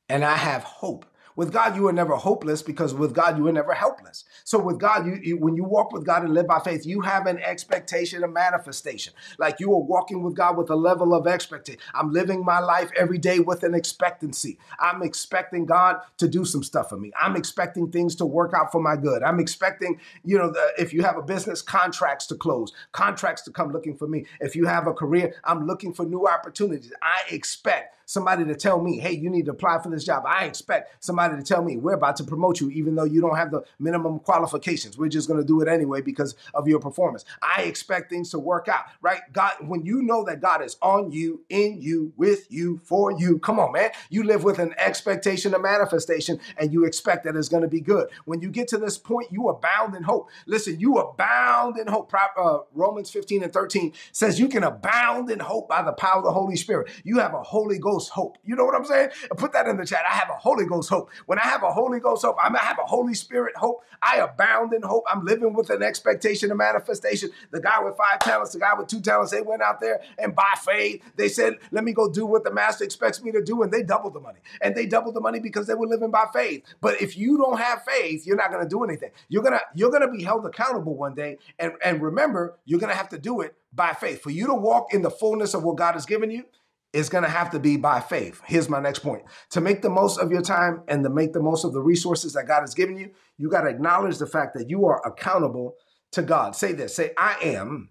and 0.09 0.25
I 0.25 0.37
have 0.37 0.63
hope. 0.63 1.05
With 1.37 1.53
God, 1.53 1.77
you 1.77 1.87
are 1.89 1.93
never 1.93 2.17
hopeless 2.17 2.63
because 2.63 2.95
with 2.95 3.15
God, 3.15 3.39
you 3.39 3.47
are 3.49 3.53
never 3.53 3.73
helpless. 3.73 4.25
So 4.45 4.59
with 4.59 4.79
God, 4.79 5.07
you, 5.07 5.19
you, 5.23 5.37
when 5.37 5.57
you 5.57 5.65
walk 5.65 5.93
with 5.93 6.05
God 6.05 6.23
and 6.23 6.35
live 6.35 6.47
by 6.47 6.61
faith, 6.61 6.85
you 6.85 7.01
have 7.03 7.27
an 7.27 7.39
expectation 7.39 8.25
of 8.25 8.33
manifestation. 8.33 9.13
Like 9.39 9.61
you 9.61 9.73
are 9.73 9.81
walking 9.81 10.23
with 10.23 10.35
God 10.35 10.57
with 10.57 10.71
a 10.71 10.77
level 10.77 11.15
of 11.15 11.27
expectation. 11.27 11.81
I'm 11.95 12.11
living 12.11 12.45
my 12.45 12.59
life 12.59 12.91
every 12.97 13.19
day 13.19 13.39
with 13.39 13.63
an 13.63 13.75
expectancy. 13.75 14.59
I'm 14.79 15.03
expecting 15.03 15.67
God 15.67 16.01
to 16.19 16.29
do 16.29 16.45
some 16.45 16.63
stuff 16.63 16.89
for 16.89 16.97
me. 16.97 17.13
I'm 17.21 17.37
expecting 17.37 17.91
things 17.91 18.17
to 18.17 18.27
work 18.27 18.53
out 18.55 18.73
for 18.73 18.81
my 18.81 18.97
good. 18.97 19.23
I'm 19.23 19.41
expecting, 19.41 20.01
you 20.25 20.39
know, 20.39 20.51
the, 20.51 20.73
if 20.79 20.93
you 20.93 21.03
have 21.03 21.17
a 21.17 21.23
business, 21.23 21.63
contracts 21.63 22.27
to 22.27 22.35
close, 22.35 22.73
contracts 22.93 23.43
to 23.43 23.51
come 23.51 23.73
looking 23.73 23.97
for 23.97 24.07
me. 24.07 24.27
If 24.41 24.57
you 24.57 24.67
have 24.67 24.87
a 24.87 24.93
career, 24.93 25.35
I'm 25.45 25.67
looking 25.67 25.93
for 25.93 26.05
new 26.05 26.27
opportunities. 26.27 26.93
I 27.03 27.21
expect 27.33 27.97
somebody 28.11 28.45
to 28.45 28.57
tell 28.57 28.83
me, 28.83 28.99
hey, 28.99 29.13
you 29.13 29.31
need 29.31 29.45
to 29.45 29.53
apply 29.53 29.81
for 29.81 29.89
this 29.89 30.03
job. 30.03 30.25
I 30.27 30.45
expect 30.45 31.05
somebody 31.05 31.37
to 31.37 31.43
tell 31.45 31.63
me, 31.63 31.77
we're 31.77 31.95
about 31.95 32.17
to 32.17 32.25
promote 32.25 32.61
you, 32.61 32.69
even 32.71 32.97
though 32.97 33.05
you 33.05 33.21
don't 33.21 33.37
have 33.37 33.53
the 33.53 33.63
minimum 33.79 34.19
qualifications. 34.19 34.99
We're 34.99 35.09
just 35.09 35.29
going 35.29 35.39
to 35.39 35.47
do 35.47 35.61
it 35.61 35.69
anyway 35.69 36.01
because 36.01 36.35
of 36.53 36.67
your 36.67 36.81
performance. 36.81 37.25
I 37.41 37.63
expect 37.63 38.11
things 38.11 38.31
to 38.31 38.41
work 38.41 38.67
out, 38.67 38.87
right? 39.01 39.21
God, 39.33 39.53
when 39.61 39.87
you 39.87 40.03
know 40.03 40.25
that 40.25 40.41
God 40.41 40.61
is 40.61 40.77
on 40.83 41.13
you, 41.13 41.43
in 41.51 41.81
you, 41.81 42.13
with 42.17 42.51
you, 42.51 42.81
for 42.83 43.13
you, 43.13 43.39
come 43.39 43.61
on, 43.61 43.71
man. 43.71 43.91
You 44.09 44.25
live 44.25 44.43
with 44.43 44.59
an 44.59 44.75
expectation 44.77 45.55
of 45.55 45.63
manifestation 45.63 46.41
and 46.57 46.73
you 46.73 46.85
expect 46.87 47.23
that 47.25 47.37
it's 47.37 47.49
going 47.49 47.63
to 47.63 47.69
be 47.69 47.81
good. 47.81 48.09
When 48.25 48.41
you 48.41 48.51
get 48.51 48.67
to 48.69 48.79
this 48.79 48.99
point, 48.99 49.31
you 49.31 49.49
abound 49.49 49.95
in 49.95 50.03
hope. 50.03 50.31
Listen, 50.47 50.81
you 50.81 50.97
abound 50.97 51.79
in 51.79 51.87
hope. 51.87 52.13
Uh, 52.37 52.59
Romans 52.75 53.09
15 53.11 53.45
and 53.45 53.53
13 53.53 53.93
says 54.11 54.41
you 54.41 54.49
can 54.49 54.65
abound 54.65 55.31
in 55.31 55.39
hope 55.39 55.69
by 55.69 55.83
the 55.83 55.93
power 55.93 56.19
of 56.19 56.25
the 56.25 56.33
Holy 56.33 56.57
Spirit. 56.57 56.91
You 57.05 57.21
have 57.21 57.35
a 57.35 57.43
Holy 57.43 57.79
Ghost 57.79 58.00
Ghost 58.01 58.13
hope. 58.13 58.39
You 58.45 58.57
know 58.57 58.65
what 58.65 58.75
I'm 58.75 58.87
saying? 58.87 59.11
Put 59.37 59.53
that 59.53 59.67
in 59.67 59.77
the 59.77 59.85
chat. 59.85 60.05
I 60.09 60.15
have 60.15 60.31
a 60.31 60.39
Holy 60.39 60.65
Ghost 60.65 60.89
hope. 60.89 61.11
When 61.27 61.39
I 61.39 61.43
have 61.43 61.63
a 61.63 61.71
Holy 61.71 62.01
Ghost 62.01 62.25
hope, 62.25 62.37
I 62.41 62.51
have 62.57 62.79
a 62.79 62.87
Holy 62.87 63.13
Spirit 63.13 63.55
hope. 63.57 63.85
I 64.03 64.17
abound 64.17 64.73
in 64.73 64.81
hope. 64.81 65.05
I'm 65.13 65.25
living 65.25 65.53
with 65.53 65.69
an 65.69 65.83
expectation 65.83 66.51
of 66.51 66.57
manifestation. 66.57 67.31
The 67.51 67.61
guy 67.61 67.83
with 67.83 67.97
five 67.97 68.21
talents, 68.21 68.53
the 68.53 68.61
guy 68.61 68.73
with 68.77 68.87
two 68.87 69.03
talents, 69.03 69.33
they 69.33 69.43
went 69.43 69.61
out 69.61 69.81
there 69.81 70.01
and 70.19 70.35
by 70.35 70.55
faith, 70.65 71.03
they 71.17 71.29
said, 71.29 71.57
let 71.71 71.85
me 71.85 71.93
go 71.93 72.11
do 72.11 72.25
what 72.25 72.43
the 72.43 72.53
master 72.53 72.85
expects 72.85 73.23
me 73.23 73.33
to 73.33 73.43
do. 73.43 73.63
And 73.63 73.71
they 73.71 73.83
doubled 73.83 74.15
the 74.15 74.21
money. 74.21 74.41
And 74.63 74.75
they 74.75 74.87
doubled 74.87 75.15
the 75.15 75.21
money 75.21 75.41
because 75.41 75.67
they 75.67 75.75
were 75.75 75.87
living 75.87 76.11
by 76.11 76.25
faith. 76.33 76.65
But 76.81 77.03
if 77.03 77.19
you 77.19 77.37
don't 77.37 77.61
have 77.61 77.85
faith, 77.85 78.27
you're 78.27 78.37
not 78.37 78.51
going 78.51 78.63
to 78.63 78.69
do 78.69 78.83
anything. 78.83 79.11
You're 79.29 79.43
going 79.43 79.59
to, 79.59 79.63
you're 79.75 79.91
going 79.91 80.03
to 80.03 80.11
be 80.11 80.23
held 80.23 80.47
accountable 80.47 80.97
one 80.97 81.15
day. 81.15 81.37
And, 81.59 81.73
and 81.85 82.01
remember, 82.01 82.57
you're 82.65 82.81
going 82.81 82.93
to 82.93 82.97
have 82.97 83.11
to 83.11 83.19
do 83.19 83.43
it 83.43 83.55
by 83.73 83.93
faith. 83.93 84.23
For 84.23 84.31
you 84.31 84.47
to 84.47 84.55
walk 84.55 84.95
in 84.95 85.03
the 85.03 85.11
fullness 85.11 85.53
of 85.53 85.63
what 85.63 85.77
God 85.77 85.93
has 85.93 86.07
given 86.07 86.31
you, 86.31 86.45
it's 86.93 87.09
going 87.09 87.25
to 87.25 87.31
have 87.31 87.51
to 87.51 87.61
be 87.61 87.77
by 87.77 88.01
faith. 88.01 88.41
Here's 88.47 88.69
my 88.69 88.81
next 88.81 89.01
point. 89.01 89.23
To 89.51 89.61
make 89.61 89.83
the 89.83 89.91
most 89.91 90.19
of 90.19 90.31
your 90.33 90.43
time 90.43 90.83
and 90.89 91.05
to 91.05 91.11
make 91.11 91.33
the 91.33 91.43
most 91.43 91.65
of 91.65 91.73
the 91.73 91.81
resources 91.81 92.33
that 92.33 92.49
God 92.49 92.61
has 92.61 92.75
given 92.75 92.99
you, 92.99 93.11
you 93.39 93.49
got 93.49 93.63
to 93.63 93.69
acknowledge 93.69 94.19
the 94.19 94.27
fact 94.27 94.55
that 94.55 94.69
you 94.69 94.87
are 94.87 95.07
accountable 95.07 95.77
to 96.13 96.23
God. 96.23 96.57
Say 96.57 96.73
this 96.73 96.95
say, 96.95 97.13
I 97.17 97.37
am 97.43 97.91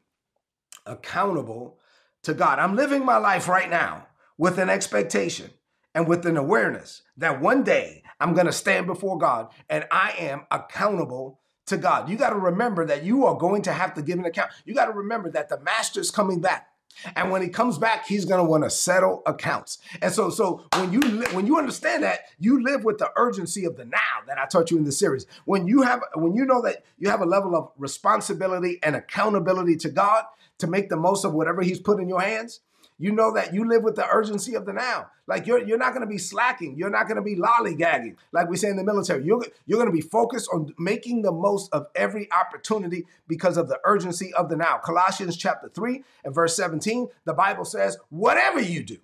accountable 0.85 1.79
to 2.23 2.33
God. 2.33 2.59
I'm 2.59 2.75
living 2.75 3.05
my 3.05 3.17
life 3.17 3.47
right 3.47 3.69
now 3.69 4.07
with 4.37 4.57
an 4.57 4.69
expectation 4.69 5.51
and 5.95 6.07
with 6.07 6.25
an 6.25 6.37
awareness 6.37 7.03
that 7.17 7.41
one 7.41 7.63
day 7.63 8.03
I'm 8.19 8.33
going 8.33 8.45
to 8.47 8.51
stand 8.51 8.87
before 8.87 9.17
God 9.17 9.49
and 9.69 9.85
I 9.91 10.13
am 10.17 10.45
accountable 10.51 11.39
to 11.67 11.77
God. 11.77 12.09
You 12.09 12.17
got 12.17 12.31
to 12.31 12.37
remember 12.37 12.85
that 12.87 13.03
you 13.03 13.25
are 13.25 13.37
going 13.37 13.61
to 13.63 13.73
have 13.73 13.93
to 13.95 14.01
give 14.01 14.19
an 14.19 14.25
account. 14.25 14.51
You 14.65 14.73
got 14.73 14.85
to 14.85 14.91
remember 14.91 15.29
that 15.31 15.49
the 15.49 15.59
master's 15.61 16.11
coming 16.11 16.41
back. 16.41 16.67
And 17.15 17.31
when 17.31 17.41
he 17.41 17.49
comes 17.49 17.77
back, 17.77 18.05
he's 18.05 18.25
going 18.25 18.43
to 18.43 18.49
want 18.49 18.63
to 18.63 18.69
settle 18.69 19.21
accounts. 19.25 19.77
And 20.01 20.11
so, 20.11 20.29
so 20.29 20.65
when 20.75 20.91
you 20.91 20.99
li- 20.99 21.27
when 21.33 21.47
you 21.47 21.57
understand 21.57 22.03
that, 22.03 22.21
you 22.39 22.63
live 22.63 22.83
with 22.83 22.97
the 22.97 23.11
urgency 23.15 23.65
of 23.65 23.77
the 23.77 23.85
now 23.85 23.97
that 24.27 24.37
I 24.37 24.45
taught 24.45 24.71
you 24.71 24.77
in 24.77 24.83
the 24.83 24.91
series. 24.91 25.25
When 25.45 25.67
you 25.67 25.81
have 25.83 26.01
when 26.15 26.35
you 26.35 26.45
know 26.45 26.61
that 26.63 26.83
you 26.97 27.09
have 27.09 27.21
a 27.21 27.25
level 27.25 27.55
of 27.55 27.71
responsibility 27.77 28.79
and 28.83 28.95
accountability 28.95 29.77
to 29.77 29.89
God 29.89 30.25
to 30.57 30.67
make 30.67 30.89
the 30.89 30.97
most 30.97 31.23
of 31.23 31.33
whatever 31.33 31.61
He's 31.61 31.79
put 31.79 31.99
in 31.99 32.09
your 32.09 32.21
hands, 32.21 32.59
you 32.99 33.13
know 33.13 33.33
that 33.33 33.53
you 33.53 33.67
live 33.67 33.81
with 33.81 33.95
the 33.95 34.07
urgency 34.07 34.55
of 34.55 34.65
the 34.65 34.73
now. 34.73 35.07
Like 35.25 35.47
you're 35.47 35.65
you're 35.65 35.77
not 35.77 35.93
going 35.93 36.05
to 36.05 36.07
be 36.07 36.17
slacking. 36.17 36.75
You're 36.77 36.89
not 36.89 37.07
going 37.07 37.15
to 37.15 37.21
be 37.21 37.35
lollygagging, 37.35 38.17
like 38.33 38.49
we 38.49 38.57
say 38.57 38.69
in 38.69 38.75
the 38.75 38.83
military. 38.83 39.23
You're 39.23 39.43
you're 39.65 39.79
going 39.79 39.89
to 39.89 39.95
be 39.95 40.01
focused 40.01 40.49
on 40.53 40.73
making 40.77 41.21
the 41.21 41.31
most 41.31 41.73
of 41.73 41.87
every 41.95 42.29
opportunity 42.31 43.05
because 43.27 43.57
of 43.57 43.69
the 43.69 43.79
urgency 43.85 44.33
of 44.33 44.49
the 44.49 44.57
now. 44.57 44.77
Colossians 44.77 45.37
chapter 45.37 45.69
three 45.69 46.03
and 46.23 46.35
verse 46.35 46.55
seventeen, 46.55 47.07
the 47.23 47.33
Bible 47.33 47.65
says, 47.65 47.97
"Whatever 48.09 48.59
you 48.59 48.83
do, 48.83 48.97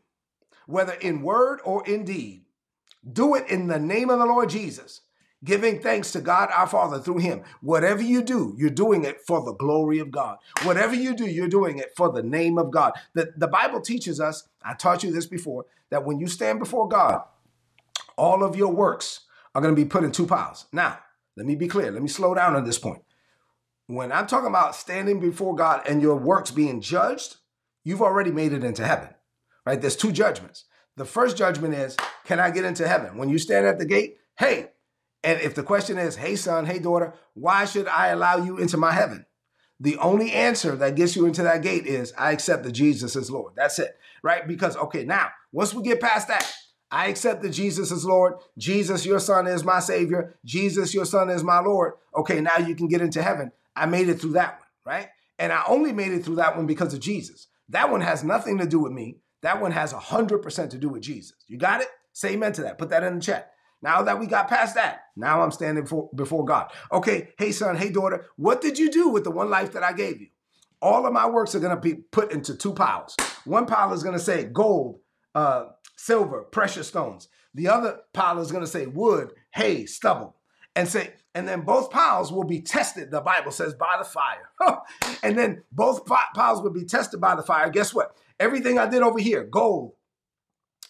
whether 0.67 0.93
in 0.93 1.21
word 1.21 1.61
or 1.63 1.87
in 1.87 2.03
deed, 2.03 2.43
do 3.11 3.33
it 3.35 3.47
in 3.49 3.67
the 3.67 3.79
name 3.79 4.09
of 4.09 4.19
the 4.19 4.25
Lord 4.25 4.49
Jesus." 4.49 5.01
Giving 5.45 5.79
thanks 5.79 6.11
to 6.11 6.19
God 6.19 6.49
our 6.51 6.67
Father 6.67 6.99
through 6.99 7.19
Him. 7.19 7.43
Whatever 7.61 8.01
you 8.01 8.21
do, 8.21 8.53
you're 8.57 8.69
doing 8.69 9.05
it 9.05 9.21
for 9.21 9.45
the 9.45 9.53
glory 9.53 9.99
of 9.99 10.11
God. 10.11 10.37
Whatever 10.63 10.95
you 10.95 11.15
do, 11.15 11.25
you're 11.25 11.47
doing 11.47 11.77
it 11.77 11.93
for 11.95 12.11
the 12.11 12.23
name 12.23 12.57
of 12.57 12.71
God. 12.71 12.93
The, 13.13 13.31
the 13.37 13.47
Bible 13.47 13.79
teaches 13.79 14.19
us, 14.19 14.49
I 14.63 14.73
taught 14.73 15.03
you 15.03 15.13
this 15.13 15.27
before, 15.27 15.65
that 15.91 16.03
when 16.03 16.19
you 16.19 16.27
stand 16.27 16.59
before 16.59 16.89
God, 16.89 17.21
all 18.17 18.43
of 18.43 18.55
your 18.55 18.73
works 18.73 19.21
are 19.53 19.61
going 19.61 19.75
to 19.75 19.81
be 19.81 19.87
put 19.87 20.03
in 20.03 20.11
two 20.11 20.25
piles. 20.25 20.65
Now, 20.73 20.99
let 21.37 21.45
me 21.45 21.55
be 21.55 21.67
clear. 21.67 21.91
Let 21.91 22.01
me 22.01 22.07
slow 22.07 22.33
down 22.33 22.55
on 22.55 22.65
this 22.65 22.79
point. 22.79 23.03
When 23.87 24.11
I'm 24.11 24.25
talking 24.25 24.49
about 24.49 24.75
standing 24.75 25.19
before 25.19 25.55
God 25.55 25.87
and 25.87 26.01
your 26.01 26.15
works 26.15 26.49
being 26.49 26.81
judged, 26.81 27.37
you've 27.83 28.01
already 28.01 28.31
made 28.31 28.51
it 28.51 28.63
into 28.63 28.85
heaven, 28.85 29.09
right? 29.65 29.79
There's 29.79 29.95
two 29.95 30.11
judgments. 30.11 30.65
The 30.97 31.05
first 31.05 31.37
judgment 31.37 31.75
is, 31.75 31.95
can 32.23 32.39
I 32.39 32.49
get 32.49 32.65
into 32.65 32.87
heaven? 32.87 33.17
When 33.17 33.29
you 33.29 33.37
stand 33.37 33.67
at 33.67 33.77
the 33.77 33.85
gate, 33.85 34.17
hey, 34.39 34.71
and 35.25 35.41
if 35.41 35.55
the 35.55 35.63
question 35.63 35.97
is, 35.97 36.15
hey, 36.15 36.35
son, 36.35 36.65
hey, 36.65 36.79
daughter, 36.79 37.13
why 37.33 37.65
should 37.65 37.87
I 37.87 38.07
allow 38.09 38.37
you 38.37 38.57
into 38.57 38.77
my 38.77 38.91
heaven? 38.91 39.25
The 39.79 39.97
only 39.97 40.31
answer 40.31 40.75
that 40.75 40.95
gets 40.95 41.15
you 41.15 41.25
into 41.25 41.43
that 41.43 41.63
gate 41.63 41.87
is, 41.87 42.13
I 42.17 42.31
accept 42.31 42.63
that 42.63 42.71
Jesus 42.71 43.15
is 43.15 43.31
Lord. 43.31 43.53
That's 43.57 43.79
it, 43.79 43.97
right? 44.23 44.47
Because, 44.47 44.77
okay, 44.77 45.03
now, 45.03 45.29
once 45.51 45.73
we 45.73 45.83
get 45.83 45.99
past 45.99 46.27
that, 46.27 46.49
I 46.91 47.07
accept 47.07 47.41
that 47.41 47.49
Jesus 47.49 47.91
is 47.91 48.05
Lord. 48.05 48.35
Jesus, 48.57 49.05
your 49.05 49.19
son, 49.19 49.47
is 49.47 49.65
my 49.65 49.79
Savior. 49.79 50.35
Jesus, 50.45 50.93
your 50.93 51.05
son, 51.05 51.29
is 51.29 51.43
my 51.43 51.59
Lord. 51.59 51.93
Okay, 52.15 52.39
now 52.39 52.57
you 52.57 52.75
can 52.75 52.87
get 52.87 53.01
into 53.01 53.21
heaven. 53.21 53.51
I 53.75 53.87
made 53.87 54.07
it 54.07 54.21
through 54.21 54.33
that 54.33 54.59
one, 54.59 54.95
right? 54.95 55.09
And 55.39 55.51
I 55.51 55.63
only 55.67 55.91
made 55.91 56.13
it 56.13 56.23
through 56.23 56.35
that 56.35 56.55
one 56.55 56.67
because 56.67 56.93
of 56.93 56.99
Jesus. 56.99 57.47
That 57.69 57.89
one 57.89 58.01
has 58.01 58.23
nothing 58.23 58.59
to 58.59 58.67
do 58.67 58.79
with 58.79 58.93
me. 58.93 59.17
That 59.41 59.59
one 59.59 59.71
has 59.71 59.91
100% 59.91 60.69
to 60.69 60.77
do 60.77 60.89
with 60.89 61.01
Jesus. 61.01 61.35
You 61.47 61.57
got 61.57 61.81
it? 61.81 61.87
Say 62.13 62.33
amen 62.33 62.53
to 62.53 62.61
that. 62.61 62.77
Put 62.77 62.89
that 62.91 63.03
in 63.03 63.15
the 63.15 63.21
chat. 63.21 63.51
Now 63.85 64.01
that 64.01 64.19
we 64.19 64.25
got 64.25 64.47
past 64.47 64.73
that, 64.73 65.01
now 65.15 65.43
I'm 65.43 65.51
standing 65.51 65.85
for, 65.85 66.09
before 66.15 66.43
God. 66.43 66.71
Okay, 66.91 67.29
hey 67.37 67.51
son, 67.51 67.77
hey 67.77 67.91
daughter, 67.91 68.25
what 68.35 68.59
did 68.59 68.79
you 68.79 68.89
do 68.89 69.09
with 69.09 69.23
the 69.23 69.29
one 69.29 69.51
life 69.51 69.73
that 69.73 69.83
I 69.83 69.93
gave 69.93 70.19
you? 70.19 70.29
All 70.81 71.05
of 71.05 71.13
my 71.13 71.29
works 71.29 71.53
are 71.53 71.59
going 71.59 71.75
to 71.75 71.79
be 71.79 71.93
put 71.93 72.31
into 72.31 72.57
two 72.57 72.73
piles. 72.73 73.15
One 73.43 73.67
pile 73.67 73.93
is 73.93 74.01
going 74.01 74.17
to 74.17 74.23
say 74.23 74.45
gold, 74.45 75.01
uh, 75.35 75.65
silver, 75.97 76.41
precious 76.45 76.87
stones. 76.87 77.29
The 77.53 77.67
other 77.67 77.99
pile 78.11 78.39
is 78.39 78.51
going 78.51 78.63
to 78.63 78.69
say 78.69 78.87
wood, 78.87 79.33
hay, 79.53 79.85
stubble. 79.85 80.35
And 80.75 80.87
say, 80.87 81.13
and 81.35 81.47
then 81.47 81.61
both 81.61 81.91
piles 81.91 82.31
will 82.31 82.43
be 82.43 82.61
tested, 82.61 83.11
the 83.11 83.21
Bible 83.21 83.51
says, 83.51 83.75
by 83.75 83.97
the 83.99 84.03
fire. 84.03 84.81
and 85.21 85.37
then 85.37 85.61
both 85.71 86.07
piles 86.07 86.59
will 86.59 86.73
be 86.73 86.85
tested 86.85 87.21
by 87.21 87.35
the 87.35 87.43
fire. 87.43 87.69
Guess 87.69 87.93
what? 87.93 88.17
Everything 88.39 88.79
I 88.79 88.87
did 88.87 89.03
over 89.03 89.19
here, 89.19 89.43
gold, 89.43 89.93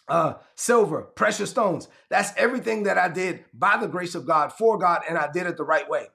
uh, 0.07 0.35
silver, 0.55 1.01
precious 1.01 1.49
stones. 1.49 1.87
That's 2.09 2.31
everything 2.37 2.83
that 2.83 2.97
I 2.97 3.09
did 3.09 3.45
by 3.53 3.77
the 3.77 3.87
grace 3.87 4.15
of 4.15 4.25
God, 4.25 4.53
for 4.53 4.77
God, 4.77 5.01
and 5.07 5.17
I 5.17 5.31
did 5.31 5.47
it 5.47 5.57
the 5.57 5.63
right 5.63 5.89
way. 5.89 6.07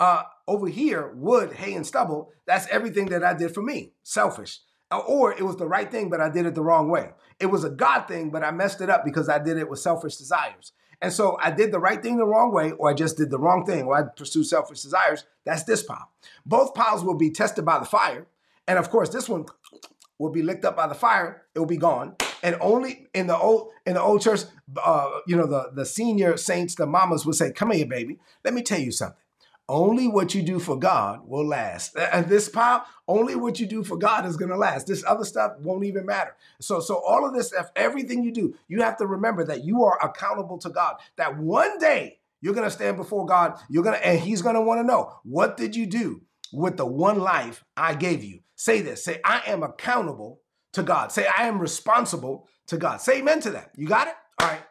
Uh, 0.00 0.22
over 0.46 0.68
here, 0.68 1.12
wood, 1.14 1.52
hay, 1.54 1.74
and 1.74 1.86
stubble, 1.86 2.30
that's 2.46 2.68
everything 2.68 3.06
that 3.06 3.24
I 3.24 3.34
did 3.34 3.52
for 3.52 3.62
me, 3.62 3.92
selfish. 4.02 4.60
Uh, 4.90 4.98
or 5.00 5.32
it 5.32 5.42
was 5.44 5.56
the 5.56 5.66
right 5.66 5.90
thing, 5.90 6.08
but 6.08 6.20
I 6.20 6.30
did 6.30 6.46
it 6.46 6.54
the 6.54 6.62
wrong 6.62 6.88
way. 6.88 7.10
It 7.40 7.46
was 7.46 7.64
a 7.64 7.70
God 7.70 8.08
thing, 8.08 8.30
but 8.30 8.42
I 8.42 8.50
messed 8.50 8.80
it 8.80 8.88
up 8.88 9.04
because 9.04 9.28
I 9.28 9.38
did 9.38 9.58
it 9.58 9.68
with 9.68 9.80
selfish 9.80 10.16
desires. 10.16 10.72
And 11.02 11.12
so 11.12 11.36
I 11.40 11.50
did 11.50 11.72
the 11.72 11.78
right 11.78 12.02
thing 12.02 12.16
the 12.16 12.26
wrong 12.26 12.52
way, 12.52 12.72
or 12.72 12.90
I 12.90 12.94
just 12.94 13.16
did 13.16 13.30
the 13.30 13.38
wrong 13.38 13.66
thing, 13.66 13.84
or 13.84 13.96
I 13.96 14.02
pursued 14.16 14.46
selfish 14.46 14.82
desires. 14.82 15.24
That's 15.44 15.64
this 15.64 15.82
pile. 15.82 16.10
Both 16.46 16.74
piles 16.74 17.04
will 17.04 17.16
be 17.16 17.30
tested 17.30 17.64
by 17.64 17.78
the 17.78 17.84
fire. 17.84 18.26
And 18.66 18.78
of 18.78 18.90
course, 18.90 19.10
this 19.10 19.28
one 19.28 19.46
will 20.18 20.30
be 20.30 20.42
licked 20.42 20.64
up 20.64 20.76
by 20.76 20.86
the 20.86 20.94
fire. 20.94 21.42
It 21.54 21.58
will 21.58 21.66
be 21.66 21.76
gone 21.76 22.16
and 22.42 22.56
only 22.60 23.08
in 23.14 23.26
the 23.26 23.36
old 23.36 23.70
in 23.86 23.94
the 23.94 24.02
old 24.02 24.20
church, 24.20 24.40
uh, 24.82 25.10
you 25.26 25.36
know, 25.36 25.46
the 25.46 25.70
the 25.74 25.86
senior 25.86 26.36
saints, 26.36 26.74
the 26.74 26.86
mamas 26.86 27.24
would 27.26 27.36
say, 27.36 27.52
"Come 27.52 27.70
here, 27.72 27.86
baby. 27.86 28.18
Let 28.44 28.54
me 28.54 28.62
tell 28.62 28.80
you 28.80 28.92
something. 28.92 29.16
Only 29.70 30.08
what 30.08 30.34
you 30.34 30.42
do 30.42 30.58
for 30.58 30.78
God 30.78 31.28
will 31.28 31.46
last. 31.46 31.94
And 31.94 32.26
this 32.26 32.48
pile, 32.48 32.86
only 33.06 33.36
what 33.36 33.60
you 33.60 33.66
do 33.66 33.84
for 33.84 33.98
God 33.98 34.24
is 34.24 34.38
going 34.38 34.50
to 34.50 34.56
last. 34.56 34.86
This 34.86 35.04
other 35.06 35.24
stuff 35.24 35.58
won't 35.60 35.84
even 35.84 36.06
matter. 36.06 36.34
So, 36.58 36.80
so 36.80 36.96
all 37.06 37.26
of 37.26 37.34
this 37.34 37.48
stuff, 37.48 37.70
everything 37.76 38.24
you 38.24 38.32
do, 38.32 38.54
you 38.68 38.80
have 38.80 38.96
to 38.96 39.06
remember 39.06 39.44
that 39.44 39.64
you 39.64 39.84
are 39.84 39.98
accountable 40.02 40.56
to 40.58 40.70
God. 40.70 40.96
That 41.16 41.36
one 41.36 41.78
day 41.78 42.18
you're 42.40 42.54
going 42.54 42.66
to 42.66 42.70
stand 42.74 42.96
before 42.96 43.26
God. 43.26 43.58
You're 43.68 43.82
going 43.82 43.96
to, 43.96 44.06
and 44.06 44.18
He's 44.18 44.40
going 44.40 44.54
to 44.54 44.62
want 44.62 44.80
to 44.80 44.86
know 44.86 45.12
what 45.22 45.58
did 45.58 45.76
you 45.76 45.84
do 45.84 46.22
with 46.50 46.78
the 46.78 46.86
one 46.86 47.18
life 47.18 47.62
I 47.76 47.94
gave 47.94 48.24
you. 48.24 48.40
Say 48.54 48.80
this. 48.80 49.04
Say, 49.04 49.20
I 49.22 49.42
am 49.46 49.62
accountable 49.62 50.40
to 50.78 50.82
God. 50.82 51.12
Say, 51.12 51.26
I 51.26 51.46
am 51.46 51.60
responsible 51.60 52.48
to 52.66 52.76
God. 52.76 53.00
Say 53.00 53.18
amen 53.18 53.40
to 53.40 53.50
that. 53.50 53.72
You 53.76 53.86
got 53.86 54.08
it? 54.08 54.14
All 54.40 54.48
right. 54.48 54.62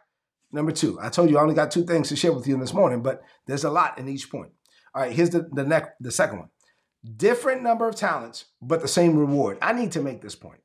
Number 0.51 0.71
two. 0.71 0.99
I 1.01 1.09
told 1.09 1.29
you 1.29 1.37
I 1.37 1.41
only 1.41 1.55
got 1.55 1.71
two 1.71 1.85
things 1.85 2.09
to 2.09 2.15
share 2.15 2.33
with 2.33 2.47
you 2.47 2.57
this 2.57 2.73
morning, 2.73 3.01
but 3.01 3.23
there's 3.45 3.63
a 3.63 3.69
lot 3.69 3.97
in 3.97 4.07
each 4.07 4.29
point. 4.29 4.51
All 4.95 5.03
right, 5.03 5.11
here's 5.11 5.29
the 5.29 5.47
the 5.51 5.63
next 5.63 5.91
the 5.99 6.11
second 6.11 6.39
one. 6.39 6.49
Different 7.17 7.61
number 7.61 7.87
of 7.87 7.95
talents, 7.95 8.45
but 8.61 8.81
the 8.81 8.87
same 8.87 9.17
reward. 9.17 9.59
I 9.61 9.73
need 9.73 9.91
to 9.91 10.01
make 10.01 10.21
this 10.21 10.35
point. 10.35 10.61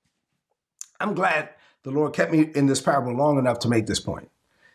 I'm 0.98 1.14
glad 1.14 1.50
the 1.82 1.90
Lord 1.90 2.14
kept 2.14 2.32
me 2.32 2.50
in 2.54 2.66
this 2.66 2.80
parable 2.80 3.14
long 3.14 3.38
enough 3.38 3.58
to 3.60 3.68
make 3.68 3.86
this 3.86 4.00
point. 4.00 4.30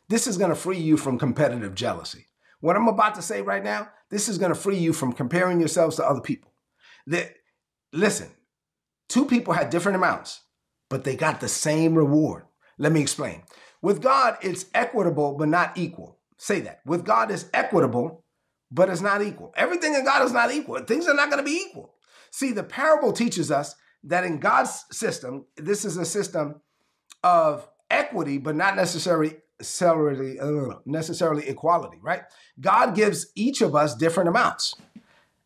This 0.09 0.27
is 0.27 0.37
going 0.37 0.49
to 0.49 0.55
free 0.55 0.77
you 0.77 0.95
from 0.95 1.17
competitive 1.17 1.73
jealousy. 1.73 2.27
What 2.59 2.75
I'm 2.75 2.87
about 2.87 3.15
to 3.15 3.21
say 3.21 3.41
right 3.41 3.63
now, 3.63 3.89
this 4.09 4.29
is 4.29 4.37
going 4.37 4.53
to 4.53 4.59
free 4.59 4.77
you 4.77 4.93
from 4.93 5.13
comparing 5.13 5.59
yourselves 5.59 5.95
to 5.95 6.07
other 6.07 6.21
people. 6.21 6.51
That 7.07 7.33
listen, 7.91 8.29
two 9.09 9.25
people 9.25 9.53
had 9.53 9.69
different 9.69 9.95
amounts, 9.95 10.41
but 10.89 11.03
they 11.03 11.15
got 11.15 11.39
the 11.39 11.47
same 11.47 11.95
reward. 11.95 12.43
Let 12.77 12.91
me 12.91 13.01
explain. 13.01 13.43
With 13.81 14.01
God, 14.01 14.37
it's 14.41 14.65
equitable 14.73 15.35
but 15.37 15.49
not 15.49 15.77
equal. 15.77 16.17
Say 16.37 16.61
that. 16.61 16.81
With 16.85 17.05
God, 17.05 17.31
it's 17.31 17.45
equitable 17.53 18.23
but 18.71 18.89
it's 18.89 19.01
not 19.01 19.21
equal. 19.21 19.53
Everything 19.55 19.93
in 19.93 20.03
God 20.03 20.25
is 20.25 20.33
not 20.33 20.51
equal. 20.51 20.79
Things 20.79 21.07
are 21.07 21.13
not 21.13 21.29
going 21.29 21.43
to 21.43 21.49
be 21.49 21.65
equal. 21.69 21.93
See, 22.31 22.51
the 22.51 22.63
parable 22.63 23.13
teaches 23.13 23.51
us 23.51 23.75
that 24.03 24.23
in 24.23 24.39
God's 24.39 24.85
system, 24.91 25.45
this 25.55 25.85
is 25.85 25.97
a 25.97 26.05
system 26.05 26.61
of 27.23 27.67
equity, 27.89 28.37
but 28.37 28.55
not 28.55 28.75
necessarily 28.75 29.37
necessarily, 29.59 30.39
uh, 30.39 30.75
necessarily 30.85 31.47
equality, 31.47 31.97
right? 32.03 32.21
God 32.59 32.93
gives 32.93 33.31
each 33.33 33.61
of 33.61 33.75
us 33.75 33.95
different 33.95 34.29
amounts. 34.29 34.75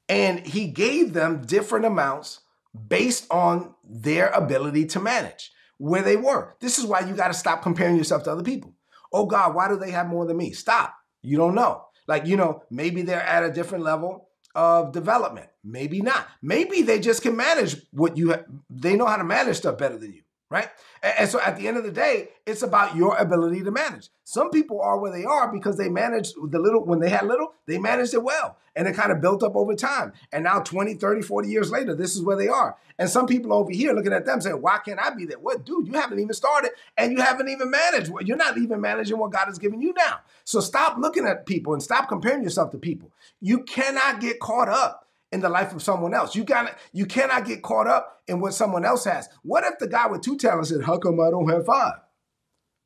And 0.10 0.46
he 0.46 0.68
gave 0.68 1.14
them 1.14 1.44
different 1.44 1.86
amounts 1.86 2.42
based 2.88 3.28
on 3.32 3.74
their 3.84 4.30
ability 4.30 4.86
to 4.88 5.00
manage 5.00 5.51
where 5.78 6.01
they 6.01 6.16
were. 6.16 6.56
This 6.60 6.78
is 6.78 6.86
why 6.86 7.01
you 7.01 7.16
got 7.16 7.28
to 7.28 7.34
stop 7.34 7.62
comparing 7.62 7.98
yourself 7.98 8.24
to 8.24 8.32
other 8.32 8.44
people. 8.44 8.75
Oh 9.12 9.25
God, 9.25 9.56
why 9.56 9.68
do 9.68 9.78
they 9.78 9.92
have 9.92 10.08
more 10.08 10.25
than 10.25 10.38
me? 10.38 10.51
Stop. 10.51 10.94
You 11.22 11.38
don't 11.38 11.56
know. 11.56 11.86
Like, 12.08 12.25
you 12.25 12.38
know, 12.38 12.63
maybe 12.70 13.01
they're 13.01 13.22
at 13.22 13.44
a 13.44 13.51
different 13.51 13.84
level 13.84 14.30
of 14.56 14.92
development. 14.92 15.48
Maybe 15.63 16.01
not. 16.01 16.28
Maybe 16.42 16.82
they 16.82 17.00
just 17.00 17.22
can 17.22 17.36
manage 17.36 17.75
what 17.92 18.18
you 18.18 18.30
have. 18.30 18.46
They 18.70 18.96
know 18.96 19.06
how 19.06 19.18
to 19.18 19.24
manage 19.24 19.58
stuff 19.58 19.78
better 19.78 19.98
than 19.98 20.13
you 20.13 20.22
right? 20.51 20.70
And, 21.01 21.29
so 21.29 21.39
at 21.39 21.58
the 21.58 21.67
end 21.67 21.77
of 21.77 21.86
the 21.86 21.91
day, 21.91 22.27
it's 22.46 22.62
about 22.62 22.96
your 22.96 23.15
ability 23.15 23.63
to 23.63 23.72
manage. 23.72 24.10
Some 24.25 24.51
people 24.51 24.81
are 24.81 25.00
where 25.00 25.12
they 25.12 25.24
are 25.24 25.51
because 25.51 25.77
they 25.77 25.88
managed 25.88 26.36
the 26.36 26.60
little, 26.60 26.86
when 26.86 27.00
they 27.00 27.10
had 27.10 27.25
little, 27.25 27.53
they 27.67 27.79
managed 27.79 28.13
it 28.13 28.22
well. 28.22 28.58
And 28.75 28.86
it 28.86 28.96
kind 28.96 29.13
of 29.13 29.22
built 29.22 29.43
up 29.43 29.55
over 29.55 29.75
time. 29.75 30.12
And 30.31 30.43
now 30.43 30.60
20, 30.60 30.96
30, 30.96 31.22
40 31.22 31.48
years 31.48 31.72
later, 31.72 31.96
this 31.96 32.15
is 32.15 32.22
where 32.22 32.36
they 32.36 32.50
are. 32.50 32.75
And 33.00 33.10
some 33.10 33.27
people 33.27 33.53
over 33.53 33.72
here 33.72 33.93
looking 33.93 34.13
at 34.13 34.25
them 34.25 34.41
saying, 34.41 34.62
why 34.62 34.79
can't 34.79 35.00
I 35.00 35.12
be 35.12 35.25
there? 35.25 35.39
What, 35.39 35.65
dude, 35.65 35.88
you 35.88 35.93
haven't 35.93 36.20
even 36.20 36.34
started 36.34 36.72
and 36.98 37.13
you 37.13 37.22
haven't 37.22 37.48
even 37.48 37.72
managed. 37.72 38.12
You're 38.22 38.38
not 38.38 38.58
even 38.58 38.81
managing 38.81 39.17
what 39.17 39.31
God 39.31 39.46
has 39.46 39.58
given 39.58 39.81
you 39.81 39.93
now. 39.98 40.20
So 40.43 40.60
stop 40.60 40.98
looking 40.98 41.25
at 41.25 41.46
people 41.46 41.74
and 41.74 41.81
stop 41.81 42.10
comparing 42.10 42.43
yourself 42.43 42.72
to 42.72 42.77
people. 42.77 43.10
You 43.39 43.63
cannot 43.63 44.20
get 44.20 44.39
caught 44.41 44.70
up 44.70 45.08
in 45.32 45.42
the 45.42 45.50
life 45.50 45.74
of 45.74 45.82
someone 45.82 46.14
else. 46.14 46.36
You 46.36 46.44
got 46.44 46.78
you 46.92 47.06
cannot 47.06 47.46
get 47.46 47.62
caught 47.62 47.88
up 47.88 48.22
in 48.28 48.40
what 48.40 48.54
someone 48.54 48.86
else 48.86 49.06
has. 49.06 49.30
What 49.44 49.64
if 49.64 49.80
the 49.80 49.88
guy 49.88 50.08
with 50.08 50.22
two 50.22 50.38
talents 50.38 50.70
said, 50.70 50.84
"How 50.84 50.98
come 50.98 51.20
I 51.20 51.30
don't 51.30 51.50
have 51.50 51.66
five? 51.66 51.94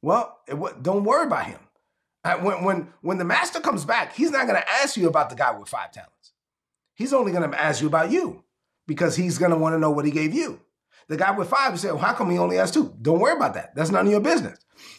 Well, 0.02 0.40
it, 0.48 0.84
don't 0.84 1.04
worry 1.04 1.26
about 1.26 1.48
him. 1.48 1.60
Uh, 2.24 2.38
when 2.38 2.64
when 2.64 2.94
when 3.02 3.18
the 3.18 3.26
master 3.26 3.60
comes 3.60 3.86
back, 3.86 4.14
he's 4.16 4.32
not 4.32 4.48
going 4.48 4.60
to 4.60 4.70
ask 4.70 4.98
you 4.98 5.08
about 5.08 5.30
the 5.30 5.36
guy 5.36 5.52
with 5.58 5.70
five 5.70 5.92
talents. 5.92 6.34
He's 6.96 7.14
only 7.14 7.32
going 7.32 7.50
to 7.50 7.62
ask 7.62 7.82
you 7.82 7.88
about 7.88 8.12
you 8.12 8.44
because 8.88 9.16
he's 9.16 9.38
going 9.38 9.52
to 9.52 9.58
want 9.58 9.74
to 9.76 9.80
know 9.80 9.92
what 9.92 10.06
he 10.06 10.12
gave 10.12 10.34
you. 10.34 10.62
The 11.08 11.18
guy 11.18 11.32
with 11.32 11.50
five, 11.50 11.80
said, 11.80 11.92
well, 11.92 12.00
how 12.00 12.14
come 12.14 12.32
he 12.32 12.40
only 12.40 12.58
has 12.58 12.72
two? 12.72 12.96
Don't 13.00 13.20
worry 13.20 13.36
about 13.36 13.54
that. 13.54 13.76
That's 13.76 13.92
none 13.92 14.08
of 14.08 14.12
your 14.12 14.22
business. 14.22 14.58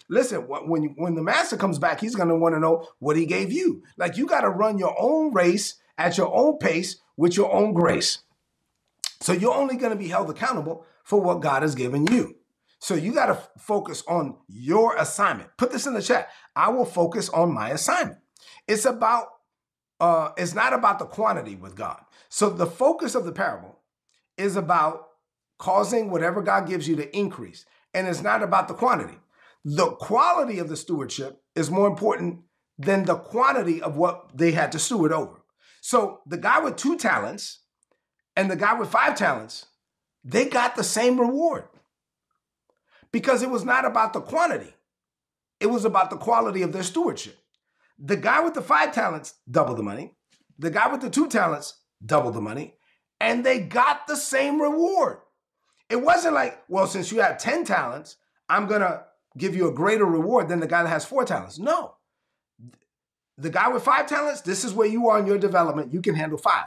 Listen, 0.08 0.42
when 0.42 0.94
when 0.96 1.14
the 1.14 1.22
master 1.22 1.56
comes 1.56 1.78
back, 1.78 2.00
he's 2.00 2.14
going 2.14 2.28
to 2.28 2.36
want 2.36 2.54
to 2.54 2.60
know 2.60 2.88
what 2.98 3.16
he 3.16 3.26
gave 3.26 3.52
you. 3.52 3.82
Like 3.96 4.16
you 4.16 4.26
got 4.26 4.42
to 4.42 4.50
run 4.50 4.78
your 4.78 4.94
own 4.98 5.32
race 5.32 5.74
at 5.98 6.16
your 6.16 6.34
own 6.34 6.58
pace 6.58 7.00
with 7.16 7.36
your 7.36 7.52
own 7.52 7.72
grace. 7.72 8.18
So 9.20 9.32
you're 9.32 9.54
only 9.54 9.76
going 9.76 9.92
to 9.92 9.98
be 9.98 10.08
held 10.08 10.30
accountable 10.30 10.84
for 11.04 11.20
what 11.20 11.40
God 11.40 11.62
has 11.62 11.74
given 11.74 12.06
you. 12.06 12.36
So 12.78 12.94
you 12.94 13.12
got 13.12 13.26
to 13.26 13.32
f- 13.32 13.50
focus 13.58 14.02
on 14.06 14.36
your 14.48 14.96
assignment. 14.96 15.50
Put 15.56 15.72
this 15.72 15.86
in 15.86 15.94
the 15.94 16.02
chat. 16.02 16.28
I 16.54 16.68
will 16.68 16.84
focus 16.84 17.28
on 17.30 17.54
my 17.54 17.70
assignment. 17.70 18.18
It's 18.68 18.84
about 18.84 19.28
uh 19.98 20.30
it's 20.36 20.54
not 20.54 20.74
about 20.74 20.98
the 20.98 21.06
quantity 21.06 21.56
with 21.56 21.74
God. 21.74 22.00
So 22.28 22.50
the 22.50 22.66
focus 22.66 23.14
of 23.14 23.24
the 23.24 23.32
parable 23.32 23.80
is 24.36 24.56
about 24.56 25.08
causing 25.58 26.10
whatever 26.10 26.42
God 26.42 26.68
gives 26.68 26.86
you 26.86 26.96
to 26.96 27.16
increase. 27.16 27.64
And 27.94 28.06
it's 28.06 28.22
not 28.22 28.42
about 28.42 28.68
the 28.68 28.74
quantity. 28.74 29.18
The 29.64 29.92
quality 29.92 30.58
of 30.58 30.68
the 30.68 30.76
stewardship 30.76 31.42
is 31.54 31.70
more 31.70 31.88
important 31.88 32.40
than 32.78 33.04
the 33.04 33.16
quantity 33.16 33.80
of 33.80 33.96
what 33.96 34.36
they 34.36 34.52
had 34.52 34.70
to 34.72 34.78
steward 34.78 35.12
over. 35.12 35.42
So 35.86 36.18
the 36.26 36.36
guy 36.36 36.58
with 36.58 36.74
two 36.74 36.98
talents 36.98 37.60
and 38.34 38.50
the 38.50 38.56
guy 38.56 38.76
with 38.76 38.90
five 38.90 39.14
talents, 39.14 39.66
they 40.24 40.46
got 40.48 40.74
the 40.74 40.82
same 40.82 41.20
reward 41.20 41.62
because 43.12 43.40
it 43.40 43.50
was 43.50 43.64
not 43.64 43.84
about 43.84 44.12
the 44.12 44.20
quantity, 44.20 44.74
it 45.60 45.66
was 45.66 45.84
about 45.84 46.10
the 46.10 46.16
quality 46.16 46.62
of 46.62 46.72
their 46.72 46.82
stewardship. 46.82 47.38
The 48.00 48.16
guy 48.16 48.40
with 48.40 48.54
the 48.54 48.62
five 48.62 48.92
talents 48.92 49.34
doubled 49.48 49.78
the 49.78 49.84
money, 49.84 50.16
the 50.58 50.72
guy 50.72 50.90
with 50.90 51.02
the 51.02 51.08
two 51.08 51.28
talents 51.28 51.74
doubled 52.04 52.34
the 52.34 52.40
money, 52.40 52.74
and 53.20 53.46
they 53.46 53.60
got 53.60 54.08
the 54.08 54.16
same 54.16 54.60
reward. 54.60 55.18
It 55.88 56.02
wasn't 56.02 56.34
like, 56.34 56.64
well, 56.66 56.88
since 56.88 57.12
you 57.12 57.20
have 57.20 57.38
10 57.38 57.64
talents, 57.64 58.16
I'm 58.48 58.66
going 58.66 58.80
to 58.80 59.04
give 59.38 59.54
you 59.54 59.68
a 59.68 59.72
greater 59.72 60.04
reward 60.04 60.48
than 60.48 60.58
the 60.58 60.66
guy 60.66 60.82
that 60.82 60.88
has 60.88 61.04
four 61.04 61.24
talents. 61.24 61.60
No. 61.60 61.94
The 63.38 63.50
guy 63.50 63.68
with 63.68 63.84
five 63.84 64.06
talents, 64.06 64.40
this 64.40 64.64
is 64.64 64.72
where 64.72 64.88
you 64.88 65.08
are 65.08 65.18
in 65.18 65.26
your 65.26 65.38
development. 65.38 65.92
You 65.92 66.00
can 66.00 66.14
handle 66.14 66.38
five. 66.38 66.66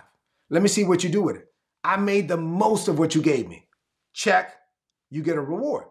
Let 0.50 0.62
me 0.62 0.68
see 0.68 0.84
what 0.84 1.04
you 1.04 1.10
do 1.10 1.22
with 1.24 1.38
it. 1.38 1.46
I 1.84 1.98
made 1.98 2.28
the 2.28 2.38
most 2.38 2.88
of 2.88 3.00
what 3.00 3.16
you 3.16 3.22
gave 3.22 3.48
me. 3.48 3.68
Check, 4.14 4.54
you 5.10 5.24
get 5.24 5.38
a 5.38 5.42
reward. 5.42 5.86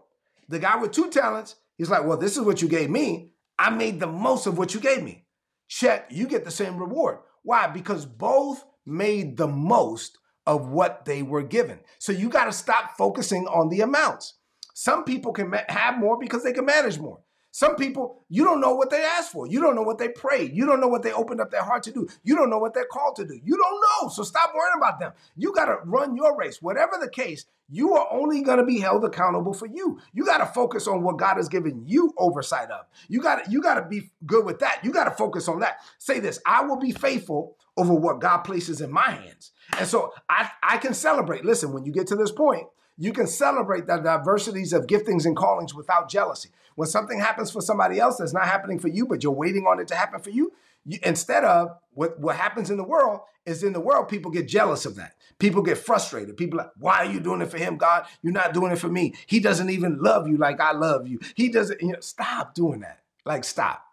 The 0.49 0.59
guy 0.59 0.77
with 0.77 0.93
two 0.93 1.11
talents, 1.11 1.57
he's 1.77 1.91
like, 1.91 2.05
well, 2.05 2.17
this 2.17 2.37
is 2.37 2.43
what 2.43 2.63
you 2.63 2.69
gave 2.69 2.91
me. 2.91 3.33
I 3.59 3.71
made 3.71 3.99
the 3.99 4.07
most 4.07 4.47
of 4.47 4.57
what 4.57 4.75
you 4.75 4.81
gave 4.81 5.03
me. 5.03 5.25
Check, 5.69 6.07
you 6.11 6.27
get 6.27 6.45
the 6.45 6.51
same 6.51 6.79
reward. 6.79 7.19
Why? 7.43 7.67
Because 7.67 8.07
both 8.07 8.65
made 8.87 9.37
the 9.37 9.49
most 9.49 10.19
of 10.47 10.69
what 10.69 11.05
they 11.05 11.23
were 11.23 11.43
given. 11.43 11.81
So 11.99 12.13
you 12.13 12.29
got 12.29 12.45
to 12.45 12.53
stop 12.53 12.97
focusing 12.97 13.47
on 13.47 13.69
the 13.69 13.81
amounts. 13.81 14.35
Some 14.75 15.05
people 15.05 15.33
can 15.33 15.53
have 15.69 15.99
more 15.99 16.19
because 16.19 16.43
they 16.43 16.53
can 16.53 16.65
manage 16.65 16.99
more. 16.99 17.21
Some 17.59 17.75
people, 17.75 18.23
you 18.29 18.45
don't 18.45 18.61
know 18.61 18.77
what 18.77 18.89
they 18.89 19.03
asked 19.03 19.33
for. 19.33 19.49
You 19.49 19.61
don't 19.61 19.75
know 19.75 19.83
what 19.83 19.99
they 19.99 20.11
prayed. 20.11 20.55
You 20.55 20.65
don't 20.65 20.81
know 20.81 20.87
what 20.87 21.03
they 21.03 21.11
opened 21.11 21.41
up 21.41 21.51
their 21.51 21.65
heart 21.65 21.83
to 21.83 21.91
do. 21.91 22.07
You 22.23 22.37
don't 22.37 22.51
know 22.51 22.59
what 22.59 22.73
they're 22.73 22.87
called 22.87 23.17
to 23.17 23.27
do. 23.27 23.35
You 23.43 23.57
don't 23.57 23.81
know. 23.81 24.11
So 24.11 24.23
stop 24.23 24.55
worrying 24.55 24.77
about 24.77 25.01
them. 25.01 25.11
You 25.35 25.53
got 25.53 25.65
to 25.65 25.79
run 25.85 26.15
your 26.15 26.37
race. 26.37 26.63
Whatever 26.63 26.93
the 27.01 27.11
case, 27.11 27.47
you 27.69 27.97
are 27.97 28.07
only 28.13 28.43
going 28.43 28.59
to 28.59 28.65
be 28.65 28.79
held 28.79 29.05
accountable 29.05 29.53
for 29.55 29.67
you. 29.67 29.99
You 30.13 30.25
got 30.25 30.39
to 30.39 30.47
focus 30.47 30.87
on 30.87 31.03
what 31.03 31.19
God 31.19 31.37
has 31.37 31.49
given 31.49 31.83
you 31.85 32.13
oversight 32.17 32.71
of. 32.71 32.87
You 33.09 33.21
got 33.21 33.45
to 33.45 33.51
you 33.51 33.61
got 33.61 33.75
to 33.75 33.83
be 33.89 34.13
good 34.25 34.47
with 34.47 34.61
that. 34.61 34.79
You 34.85 34.93
got 34.93 35.07
to 35.07 35.11
focus 35.11 35.49
on 35.49 35.59
that. 35.59 35.79
Say 35.99 36.21
this, 36.21 36.39
I 36.47 36.63
will 36.63 36.79
be 36.79 36.93
faithful 36.93 37.57
over 37.77 37.93
what 37.93 38.21
God 38.21 38.43
places 38.43 38.81
in 38.81 38.93
my 38.93 39.11
hands. 39.11 39.51
And 39.77 39.89
so 39.89 40.15
I 40.29 40.49
I 40.63 40.79
can 40.79 40.95
celebrate. 40.95 41.45
Listen, 41.45 41.73
when 41.73 41.85
you 41.85 41.91
get 41.91 42.07
to 42.07 42.15
this 42.15 42.31
point, 42.31 42.69
you 42.99 43.13
can 43.13 43.27
celebrate 43.27 43.87
the 43.87 43.97
diversities 43.97 44.73
of 44.73 44.87
giftings 44.87 45.25
and 45.25 45.37
callings 45.37 45.73
without 45.73 46.11
jealousy. 46.11 46.51
When 46.75 46.89
something 46.89 47.19
happens 47.19 47.51
for 47.51 47.61
somebody 47.61 47.99
else 47.99 48.19
that's 48.19 48.35
not 48.35 48.47
happening 48.47 48.79
for 48.79 48.89
you, 48.89 49.07
but 49.07 49.23
you're 49.23 49.33
waiting 49.33 49.67
on 49.67 49.81
it 49.81 49.89
to 49.89 49.95
happen 49.95 50.21
for 50.21 50.31
you, 50.31 50.53
you 50.85 50.99
instead 51.03 51.45
of 51.45 51.77
what, 51.93 52.19
what 52.21 52.37
happens 52.37 52.71
in 52.71 52.77
the 52.77 52.85
world 52.85 53.21
is 53.47 53.63
in 53.63 53.73
the 53.73 53.81
world, 53.81 54.09
people 54.09 54.31
get 54.31 54.47
jealous 54.47 54.85
of 54.85 54.97
that. 54.97 55.15
People 55.39 55.63
get 55.63 55.79
frustrated. 55.79 56.37
People 56.37 56.59
like, 56.59 56.71
why 56.79 56.99
are 56.99 57.13
you 57.13 57.21
doing 57.21 57.41
it 57.41 57.51
for 57.51 57.59
him, 57.59 57.77
God? 57.77 58.07
You're 58.23 58.33
not 58.33 58.53
doing 58.53 58.73
it 58.73 58.79
for 58.79 58.89
me. 58.89 59.15
He 59.27 59.41
doesn't 59.41 59.71
even 59.71 59.99
love 59.99 60.29
you 60.29 60.37
like 60.37 60.61
I 60.61 60.73
love 60.73 61.07
you. 61.07 61.21
He 61.35 61.49
doesn't, 61.49 61.81
you 61.81 61.93
know, 61.93 62.01
stop 62.01 62.55
doing 62.55 62.81
that. 62.81 63.01
Like, 63.25 63.45
stop. 63.45 63.85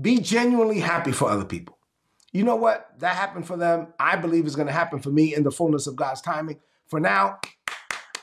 Be 0.00 0.20
genuinely 0.20 0.80
happy 0.80 1.12
for 1.12 1.28
other 1.28 1.44
people. 1.44 1.78
You 2.32 2.44
know 2.44 2.56
what? 2.56 2.92
That 2.98 3.16
happened 3.16 3.46
for 3.46 3.56
them. 3.56 3.88
I 3.98 4.16
believe 4.16 4.46
is 4.46 4.56
going 4.56 4.68
to 4.68 4.72
happen 4.72 5.00
for 5.00 5.10
me 5.10 5.34
in 5.34 5.42
the 5.42 5.50
fullness 5.50 5.86
of 5.86 5.96
God's 5.96 6.20
timing. 6.20 6.60
For 6.86 7.00
now, 7.00 7.38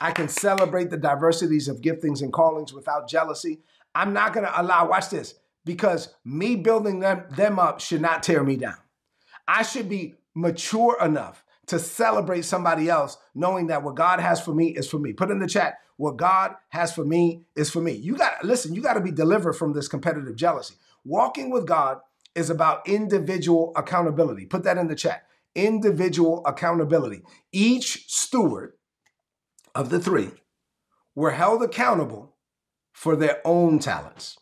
I 0.00 0.10
can 0.10 0.28
celebrate 0.28 0.90
the 0.90 0.96
diversities 0.96 1.68
of 1.68 1.80
giftings 1.80 2.22
and 2.22 2.32
callings 2.32 2.72
without 2.72 3.08
jealousy. 3.08 3.60
I'm 3.94 4.12
not 4.12 4.32
going 4.32 4.46
to 4.46 4.60
allow, 4.60 4.88
watch 4.88 5.10
this, 5.10 5.34
because 5.64 6.14
me 6.24 6.56
building 6.56 7.00
them, 7.00 7.24
them 7.30 7.58
up 7.58 7.80
should 7.80 8.02
not 8.02 8.22
tear 8.22 8.44
me 8.44 8.56
down. 8.56 8.76
I 9.48 9.62
should 9.62 9.88
be 9.88 10.14
mature 10.34 10.96
enough 11.02 11.44
to 11.66 11.78
celebrate 11.78 12.44
somebody 12.44 12.88
else, 12.88 13.18
knowing 13.34 13.68
that 13.68 13.82
what 13.82 13.96
God 13.96 14.20
has 14.20 14.40
for 14.40 14.54
me 14.54 14.68
is 14.68 14.88
for 14.88 14.98
me. 14.98 15.12
Put 15.12 15.30
in 15.30 15.40
the 15.40 15.48
chat, 15.48 15.78
what 15.96 16.16
God 16.16 16.54
has 16.68 16.94
for 16.94 17.04
me 17.04 17.42
is 17.56 17.70
for 17.70 17.80
me. 17.80 17.92
You 17.92 18.16
got, 18.16 18.44
listen, 18.44 18.74
you 18.74 18.82
got 18.82 18.94
to 18.94 19.00
be 19.00 19.10
delivered 19.10 19.54
from 19.54 19.72
this 19.72 19.88
competitive 19.88 20.36
jealousy. 20.36 20.74
Walking 21.04 21.50
with 21.50 21.66
God 21.66 21.98
is 22.34 22.50
about 22.50 22.86
individual 22.88 23.72
accountability. 23.76 24.46
Put 24.46 24.62
that 24.64 24.78
in 24.78 24.88
the 24.88 24.94
chat 24.94 25.26
individual 25.56 26.42
accountability. 26.44 27.22
Each 27.50 28.04
steward 28.08 28.74
of 29.76 29.90
the 29.90 30.00
three 30.00 30.30
were 31.14 31.32
held 31.32 31.62
accountable 31.62 32.34
for 32.92 33.14
their 33.14 33.40
own 33.44 33.78
talents. 33.78 34.38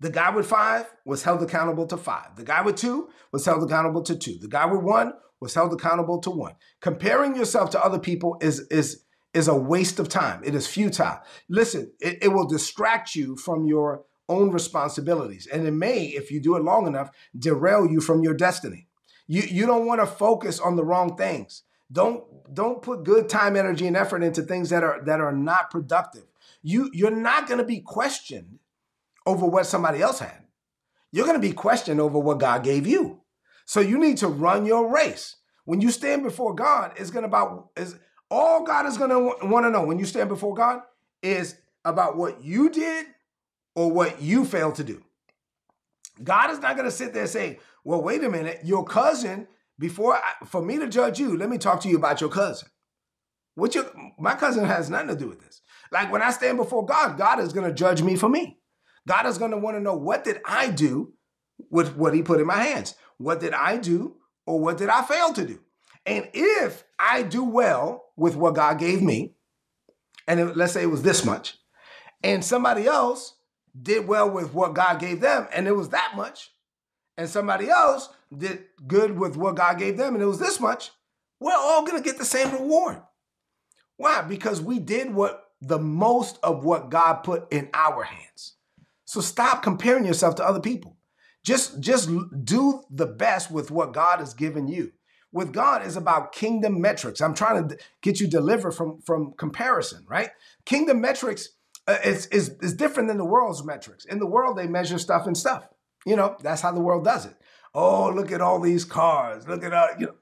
The 0.00 0.10
guy 0.10 0.30
with 0.30 0.46
five 0.46 0.86
was 1.06 1.22
held 1.22 1.42
accountable 1.42 1.86
to 1.86 1.96
five. 1.96 2.36
The 2.36 2.44
guy 2.44 2.60
with 2.60 2.76
two 2.76 3.08
was 3.32 3.46
held 3.46 3.62
accountable 3.62 4.02
to 4.02 4.14
two. 4.14 4.36
The 4.38 4.48
guy 4.48 4.66
with 4.66 4.82
one 4.82 5.14
was 5.40 5.54
held 5.54 5.72
accountable 5.72 6.20
to 6.20 6.30
one. 6.30 6.56
Comparing 6.82 7.34
yourself 7.34 7.70
to 7.70 7.82
other 7.82 7.98
people 7.98 8.36
is, 8.42 8.60
is, 8.70 9.04
is 9.32 9.48
a 9.48 9.56
waste 9.56 9.98
of 9.98 10.10
time. 10.10 10.42
It 10.44 10.54
is 10.54 10.66
futile. 10.66 11.20
Listen, 11.48 11.92
it, 12.00 12.18
it 12.22 12.28
will 12.28 12.46
distract 12.46 13.14
you 13.14 13.36
from 13.36 13.64
your 13.64 14.04
own 14.28 14.50
responsibilities. 14.50 15.48
And 15.50 15.66
it 15.66 15.72
may, 15.72 16.06
if 16.06 16.30
you 16.30 16.40
do 16.40 16.56
it 16.56 16.62
long 16.62 16.86
enough, 16.86 17.10
derail 17.38 17.86
you 17.86 18.00
from 18.00 18.22
your 18.22 18.34
destiny. 18.34 18.88
You, 19.26 19.42
you 19.42 19.64
don't 19.64 19.86
want 19.86 20.02
to 20.02 20.06
focus 20.06 20.60
on 20.60 20.76
the 20.76 20.84
wrong 20.84 21.16
things. 21.16 21.62
Don't 21.94 22.24
don't 22.52 22.82
put 22.82 23.04
good 23.04 23.28
time, 23.28 23.56
energy, 23.56 23.86
and 23.86 23.96
effort 23.96 24.22
into 24.22 24.42
things 24.42 24.70
that 24.70 24.82
are 24.82 25.00
that 25.04 25.20
are 25.20 25.32
not 25.32 25.70
productive. 25.70 26.24
You 26.60 26.90
you're 26.92 27.10
not 27.10 27.46
going 27.46 27.58
to 27.58 27.64
be 27.64 27.80
questioned 27.80 28.58
over 29.24 29.46
what 29.46 29.66
somebody 29.66 30.02
else 30.02 30.18
had. 30.18 30.44
You're 31.12 31.26
going 31.26 31.40
to 31.40 31.48
be 31.48 31.54
questioned 31.54 32.00
over 32.00 32.18
what 32.18 32.40
God 32.40 32.64
gave 32.64 32.84
you. 32.84 33.20
So 33.64 33.78
you 33.80 33.96
need 33.96 34.18
to 34.18 34.28
run 34.28 34.66
your 34.66 34.92
race. 34.92 35.36
When 35.66 35.80
you 35.80 35.92
stand 35.92 36.24
before 36.24 36.52
God, 36.54 36.92
it's 36.96 37.10
going 37.10 37.22
to 37.22 37.28
about 37.28 37.70
is 37.76 37.94
all 38.28 38.64
God 38.64 38.86
is 38.86 38.98
going 38.98 39.10
to 39.10 39.46
want 39.46 39.64
to 39.64 39.70
know 39.70 39.84
when 39.84 40.00
you 40.00 40.04
stand 40.04 40.28
before 40.28 40.54
God 40.54 40.80
is 41.22 41.56
about 41.84 42.16
what 42.16 42.42
you 42.42 42.70
did 42.70 43.06
or 43.76 43.92
what 43.92 44.20
you 44.20 44.44
failed 44.44 44.74
to 44.74 44.84
do. 44.84 45.00
God 46.22 46.50
is 46.50 46.58
not 46.58 46.74
going 46.74 46.86
to 46.88 46.90
sit 46.90 47.12
there 47.12 47.22
and 47.22 47.30
say, 47.30 47.60
"Well, 47.84 48.02
wait 48.02 48.24
a 48.24 48.28
minute, 48.28 48.62
your 48.64 48.84
cousin 48.84 49.46
before 49.78 50.14
I, 50.14 50.44
for 50.44 50.62
me 50.62 50.78
to 50.78 50.88
judge 50.88 51.18
you, 51.18 51.36
let 51.36 51.48
me 51.48 51.58
talk 51.58 51.80
to 51.82 51.88
you 51.88 51.96
about 51.96 52.20
your 52.20 52.30
cousin. 52.30 52.68
What 53.54 53.74
your 53.74 53.86
my 54.18 54.34
cousin 54.34 54.64
has 54.64 54.90
nothing 54.90 55.08
to 55.08 55.16
do 55.16 55.28
with 55.28 55.40
this. 55.40 55.62
Like 55.90 56.10
when 56.10 56.22
I 56.22 56.30
stand 56.30 56.58
before 56.58 56.84
God, 56.84 57.16
God 57.16 57.38
is 57.40 57.52
going 57.52 57.68
to 57.68 57.74
judge 57.74 58.02
me 58.02 58.16
for 58.16 58.28
me. 58.28 58.58
God 59.06 59.26
is 59.26 59.38
going 59.38 59.50
to 59.50 59.58
want 59.58 59.76
to 59.76 59.80
know 59.80 59.94
what 59.94 60.24
did 60.24 60.40
I 60.44 60.70
do 60.70 61.12
with 61.70 61.96
what 61.96 62.14
he 62.14 62.22
put 62.22 62.40
in 62.40 62.46
my 62.46 62.62
hands? 62.62 62.94
What 63.18 63.40
did 63.40 63.52
I 63.52 63.76
do 63.76 64.16
or 64.46 64.58
what 64.58 64.78
did 64.78 64.88
I 64.88 65.02
fail 65.02 65.32
to 65.34 65.46
do? 65.46 65.60
And 66.06 66.28
if 66.34 66.84
I 66.98 67.22
do 67.22 67.44
well 67.44 68.06
with 68.16 68.36
what 68.36 68.54
God 68.54 68.78
gave 68.78 69.02
me, 69.02 69.34
and 70.26 70.40
it, 70.40 70.56
let's 70.56 70.72
say 70.72 70.82
it 70.82 70.90
was 70.90 71.02
this 71.02 71.24
much, 71.24 71.56
and 72.22 72.44
somebody 72.44 72.86
else 72.86 73.34
did 73.80 74.06
well 74.06 74.30
with 74.30 74.54
what 74.54 74.74
God 74.74 74.98
gave 75.00 75.20
them, 75.20 75.48
and 75.52 75.66
it 75.66 75.76
was 75.76 75.90
that 75.90 76.12
much, 76.16 76.50
and 77.16 77.28
somebody 77.28 77.68
else 77.68 78.08
did 78.36 78.64
good 78.86 79.18
with 79.18 79.36
what 79.36 79.56
God 79.56 79.78
gave 79.78 79.96
them, 79.96 80.14
and 80.14 80.22
it 80.22 80.26
was 80.26 80.38
this 80.38 80.60
much, 80.60 80.90
we're 81.40 81.52
all 81.52 81.84
going 81.84 82.02
to 82.02 82.08
get 82.08 82.18
the 82.18 82.24
same 82.24 82.52
reward. 82.52 83.00
Why? 83.96 84.22
Because 84.22 84.60
we 84.60 84.78
did 84.78 85.14
what 85.14 85.44
the 85.60 85.78
most 85.78 86.38
of 86.42 86.64
what 86.64 86.90
God 86.90 87.22
put 87.22 87.52
in 87.52 87.70
our 87.72 88.02
hands. 88.02 88.54
So 89.04 89.20
stop 89.20 89.62
comparing 89.62 90.04
yourself 90.04 90.34
to 90.36 90.44
other 90.44 90.60
people. 90.60 90.96
Just 91.44 91.80
just 91.80 92.10
do 92.44 92.82
the 92.90 93.06
best 93.06 93.50
with 93.50 93.70
what 93.70 93.92
God 93.92 94.18
has 94.18 94.34
given 94.34 94.66
you. 94.66 94.92
With 95.30 95.52
God 95.52 95.84
is 95.84 95.96
about 95.96 96.32
kingdom 96.32 96.80
metrics. 96.80 97.20
I'm 97.20 97.34
trying 97.34 97.68
to 97.68 97.76
get 98.00 98.20
you 98.20 98.26
delivered 98.26 98.72
from 98.72 99.00
from 99.02 99.34
comparison, 99.36 100.04
right? 100.08 100.30
Kingdom 100.64 101.00
metrics 101.00 101.50
uh, 101.86 101.98
is, 102.04 102.26
is 102.26 102.56
is 102.62 102.74
different 102.74 103.08
than 103.08 103.18
the 103.18 103.24
world's 103.24 103.64
metrics. 103.64 104.06
In 104.06 104.18
the 104.18 104.26
world, 104.26 104.56
they 104.56 104.66
measure 104.66 104.98
stuff 104.98 105.26
and 105.26 105.36
stuff. 105.36 105.68
You 106.04 106.16
know, 106.16 106.36
that's 106.40 106.62
how 106.62 106.72
the 106.72 106.80
world 106.80 107.04
does 107.04 107.26
it. 107.26 107.36
Oh, 107.74 108.10
look 108.10 108.30
at 108.30 108.40
all 108.40 108.60
these 108.60 108.84
cars. 108.84 109.48
Look 109.48 109.64
at 109.64 109.72
all, 109.72 109.88
you 109.98 110.06
know. 110.06 110.14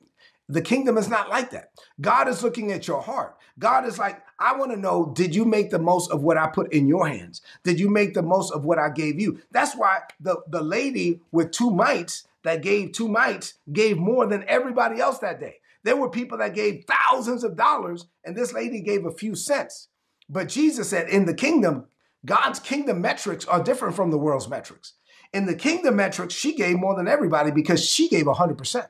The 0.48 0.60
kingdom 0.60 0.98
is 0.98 1.08
not 1.08 1.30
like 1.30 1.50
that. 1.50 1.70
God 2.00 2.28
is 2.28 2.42
looking 2.42 2.72
at 2.72 2.86
your 2.86 3.00
heart. 3.00 3.36
God 3.58 3.86
is 3.86 3.98
like, 3.98 4.22
I 4.38 4.56
want 4.56 4.70
to 4.72 4.76
know, 4.76 5.12
did 5.14 5.34
you 5.34 5.44
make 5.44 5.70
the 5.70 5.78
most 5.78 6.10
of 6.10 6.22
what 6.22 6.36
I 6.36 6.48
put 6.48 6.72
in 6.72 6.88
your 6.88 7.06
hands? 7.06 7.42
Did 7.64 7.78
you 7.78 7.88
make 7.88 8.12
the 8.12 8.22
most 8.22 8.52
of 8.52 8.64
what 8.64 8.78
I 8.78 8.90
gave 8.90 9.20
you? 9.20 9.40
That's 9.50 9.74
why 9.76 10.00
the, 10.20 10.42
the 10.48 10.62
lady 10.62 11.20
with 11.30 11.52
two 11.52 11.70
mites 11.70 12.26
that 12.44 12.62
gave 12.62 12.92
two 12.92 13.08
mites 13.08 13.54
gave 13.72 13.98
more 13.98 14.26
than 14.26 14.44
everybody 14.48 15.00
else 15.00 15.18
that 15.18 15.40
day. 15.40 15.56
There 15.84 15.96
were 15.96 16.10
people 16.10 16.38
that 16.38 16.54
gave 16.54 16.84
thousands 16.86 17.44
of 17.44 17.56
dollars, 17.56 18.06
and 18.24 18.36
this 18.36 18.52
lady 18.52 18.80
gave 18.80 19.04
a 19.04 19.10
few 19.10 19.34
cents. 19.34 19.88
But 20.28 20.48
Jesus 20.48 20.88
said, 20.88 21.08
in 21.08 21.24
the 21.24 21.34
kingdom, 21.34 21.86
God's 22.24 22.60
kingdom 22.60 23.00
metrics 23.00 23.46
are 23.46 23.62
different 23.62 23.96
from 23.96 24.10
the 24.10 24.18
world's 24.18 24.48
metrics. 24.48 24.94
In 25.32 25.46
the 25.46 25.54
kingdom 25.54 25.96
metrics, 25.96 26.34
she 26.34 26.54
gave 26.54 26.76
more 26.78 26.94
than 26.94 27.08
everybody 27.08 27.50
because 27.50 27.84
she 27.84 28.08
gave 28.08 28.26
100%. 28.26 28.86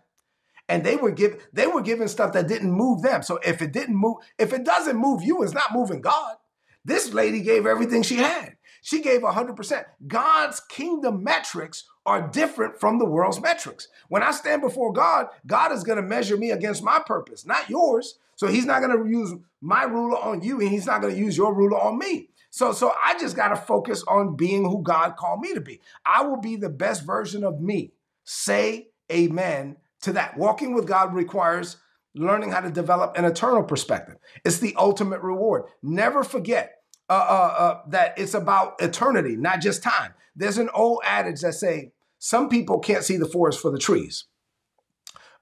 And 0.69 0.85
they 0.85 0.97
were 0.97 1.11
giving 1.11 1.39
they 1.53 1.67
were 1.67 1.83
giving 1.83 2.09
stuff 2.09 2.33
that 2.33 2.49
didn't 2.49 2.71
move 2.71 3.03
them. 3.03 3.23
So 3.23 3.39
if 3.45 3.61
it 3.61 3.73
didn't 3.73 3.97
move, 3.97 4.19
if 4.39 4.53
it 4.53 4.65
doesn't 4.65 4.97
move 4.97 5.23
you, 5.23 5.43
it's 5.43 5.53
not 5.53 5.73
moving 5.73 6.01
God. 6.01 6.37
This 6.85 7.13
lady 7.13 7.41
gave 7.41 7.67
everything 7.67 8.03
she 8.03 8.17
had. 8.17 8.57
She 8.81 9.01
gave 9.01 9.21
100%. 9.21 9.85
God's 10.09 10.61
kingdom 10.61 11.23
metrics 11.23 11.85
are 12.05 12.29
different 12.29 12.81
from 12.81 12.99
the 12.99 13.05
world's 13.05 13.41
metrics. 13.41 13.87
When 14.09 14.25
I 14.25 14.33
stand 14.33 14.61
before 14.61 14.93
God, 14.93 15.29
God 15.47 15.71
is 15.71 15.85
going 15.85 15.97
to 15.97 16.03
measure 16.03 16.37
me 16.37 16.51
against 16.51 16.83
my 16.83 17.01
purpose, 17.07 17.47
not 17.47 17.71
yours. 17.71 18.19
So 18.35 18.49
he's 18.49 18.67
not 18.67 18.81
going 18.81 19.05
to 19.05 19.09
use 19.09 19.35
my 19.61 19.85
ruler 19.85 20.19
on 20.19 20.43
you 20.43 20.61
and 20.61 20.69
he's 20.69 20.87
not 20.87 21.01
going 21.01 21.15
to 21.15 21.21
use 21.21 21.37
your 21.37 21.55
ruler 21.55 21.79
on 21.79 21.97
me. 21.97 22.31
So, 22.53 22.73
so 22.75 22.93
I 23.03 23.19
just 23.19 23.35
got 23.35 23.49
to 23.49 23.57
focus 23.57 24.05
on 24.07 24.37
being 24.37 24.65
who 24.65 24.83
God 24.83 25.17
called 25.17 25.41
me 25.41 25.55
to 25.55 25.61
be. 25.63 25.81
I 26.05 26.23
will 26.23 26.37
be 26.39 26.57
the 26.57 26.69
best 26.69 27.03
version 27.07 27.45
of 27.45 27.63
me. 27.63 27.95
Say 28.25 28.89
amen 29.11 29.79
to 30.03 30.13
that. 30.13 30.37
Walking 30.37 30.75
with 30.75 30.87
God 30.87 31.15
requires 31.15 31.79
learning 32.15 32.51
how 32.51 32.61
to 32.61 32.71
develop 32.71 33.17
an 33.17 33.25
eternal 33.25 33.63
perspective. 33.63 34.17
It's 34.45 34.59
the 34.59 34.75
ultimate 34.77 35.23
reward. 35.23 35.63
Never 35.83 36.23
forget 36.23 36.75
uh, 37.09 37.15
uh, 37.15 37.55
uh, 37.59 37.81
that 37.89 38.19
it's 38.19 38.35
about 38.35 38.75
eternity, 38.83 39.35
not 39.35 39.63
just 39.63 39.83
time. 39.83 40.13
There's 40.37 40.59
an 40.59 40.69
old 40.75 41.01
adage 41.07 41.41
that 41.41 41.55
say 41.55 41.93
some 42.19 42.51
people 42.51 42.81
can't 42.81 43.03
see 43.03 43.17
the 43.17 43.25
forest 43.25 43.61
for 43.61 43.71
the 43.71 43.79
trees. 43.79 44.27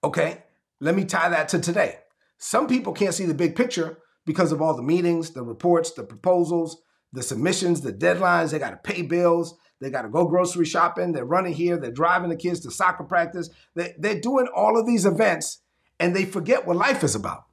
Okay, 0.05 0.45
let 0.79 0.95
me 0.95 1.05
tie 1.05 1.29
that 1.29 1.49
to 1.49 1.59
today. 1.59 1.97
Some 2.39 2.69
people 2.69 2.93
can't 2.93 3.15
see 3.15 3.27
the 3.27 3.35
big 3.35 3.57
picture 3.57 3.99
because 4.27 4.53
of 4.53 4.63
all 4.63 4.77
the 4.77 4.83
meetings, 4.83 5.31
the 5.31 5.43
reports, 5.43 5.91
the 5.91 6.05
proposals, 6.05 6.81
the 7.13 7.23
submissions, 7.23 7.81
the 7.81 7.93
deadlines. 7.93 8.51
They 8.51 8.59
got 8.59 8.71
to 8.71 8.93
pay 8.93 9.03
bills. 9.03 9.57
They 9.81 9.91
got 9.91 10.03
to 10.03 10.09
go 10.09 10.27
grocery 10.27 10.67
shopping. 10.67 11.13
They're 11.13 11.25
running 11.25 11.55
here. 11.55 11.79
They're 11.79 11.91
driving 11.91 12.31
the 12.31 12.37
kids 12.37 12.61
to 12.61 12.71
soccer 12.71 13.05
practice. 13.05 13.51
They, 13.75 13.95
they're 13.99 14.21
doing 14.21 14.49
all 14.55 14.79
of 14.79 14.87
these 14.87 15.07
events 15.07 15.63
and 15.99 16.15
they 16.15 16.25
forget 16.25 16.67
what 16.67 16.77
life 16.77 17.03
is 17.03 17.15
about. 17.15 17.45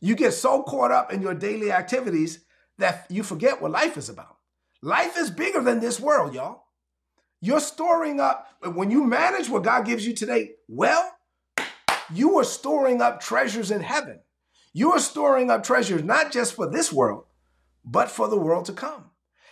You 0.00 0.14
get 0.14 0.32
so 0.32 0.62
caught 0.62 0.90
up 0.90 1.12
in 1.12 1.22
your 1.22 1.34
daily 1.34 1.72
activities 1.72 2.44
that 2.78 3.06
you 3.08 3.22
forget 3.22 3.60
what 3.62 3.70
life 3.70 3.96
is 3.96 4.08
about. 4.08 4.36
Life 4.82 5.16
is 5.16 5.30
bigger 5.30 5.62
than 5.62 5.80
this 5.80 5.98
world, 5.98 6.34
y'all. 6.34 6.64
You're 7.40 7.60
storing 7.60 8.20
up, 8.20 8.48
when 8.62 8.90
you 8.90 9.04
manage 9.04 9.48
what 9.48 9.64
God 9.64 9.86
gives 9.86 10.06
you 10.06 10.14
today 10.14 10.52
well, 10.68 11.10
you 12.12 12.38
are 12.38 12.44
storing 12.44 13.00
up 13.00 13.20
treasures 13.20 13.70
in 13.70 13.80
heaven. 13.80 14.20
You 14.72 14.92
are 14.92 15.00
storing 15.00 15.50
up 15.50 15.62
treasures 15.62 16.02
not 16.02 16.32
just 16.32 16.54
for 16.54 16.70
this 16.70 16.92
world, 16.92 17.24
but 17.84 18.10
for 18.10 18.28
the 18.28 18.38
world 18.38 18.64
to 18.66 18.72
come. 18.72 19.10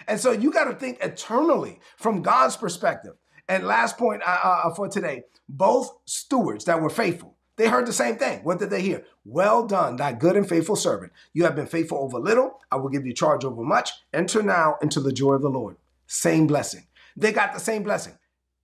And 0.09 0.19
so 0.19 0.33
you 0.33 0.51
got 0.51 0.65
to 0.65 0.75
think 0.75 0.99
eternally 1.03 1.81
from 1.97 2.23
God's 2.23 2.57
perspective. 2.57 3.15
And 3.49 3.67
last 3.67 3.99
point 3.99 4.23
uh, 4.27 4.39
uh, 4.43 4.75
for 4.75 4.89
today 4.89 5.25
both 5.49 5.99
stewards 6.07 6.65
that 6.65 6.81
were 6.81 6.91
faithful, 6.91 7.37
they 7.57 7.69
heard 7.69 7.87
the 7.87 7.93
same 7.93 8.17
thing. 8.17 8.41
What 8.45 8.59
did 8.59 8.71
they 8.71 8.81
hear? 8.81 9.05
Well 9.25 9.67
done, 9.67 9.97
thy 9.97 10.13
good 10.13 10.37
and 10.37 10.49
faithful 10.49 10.77
servant. 10.77 11.13
You 11.33 11.45
have 11.45 11.55
been 11.55 11.67
faithful 11.67 11.99
over 11.99 12.19
little, 12.19 12.59
I 12.71 12.77
will 12.77 12.89
give 12.89 13.07
you 13.07 13.13
charge 13.13 13.45
over 13.45 13.63
much. 13.63 13.91
Enter 14.13 14.43
now 14.43 14.77
into 14.81 15.01
the 15.01 15.13
joy 15.13 15.35
of 15.35 15.43
the 15.43 15.51
Lord. 15.51 15.77
Same 16.07 16.47
blessing. 16.47 16.87
They 17.17 17.33
got 17.33 17.53
the 17.53 17.61
same 17.61 17.83
blessing. 17.83 18.19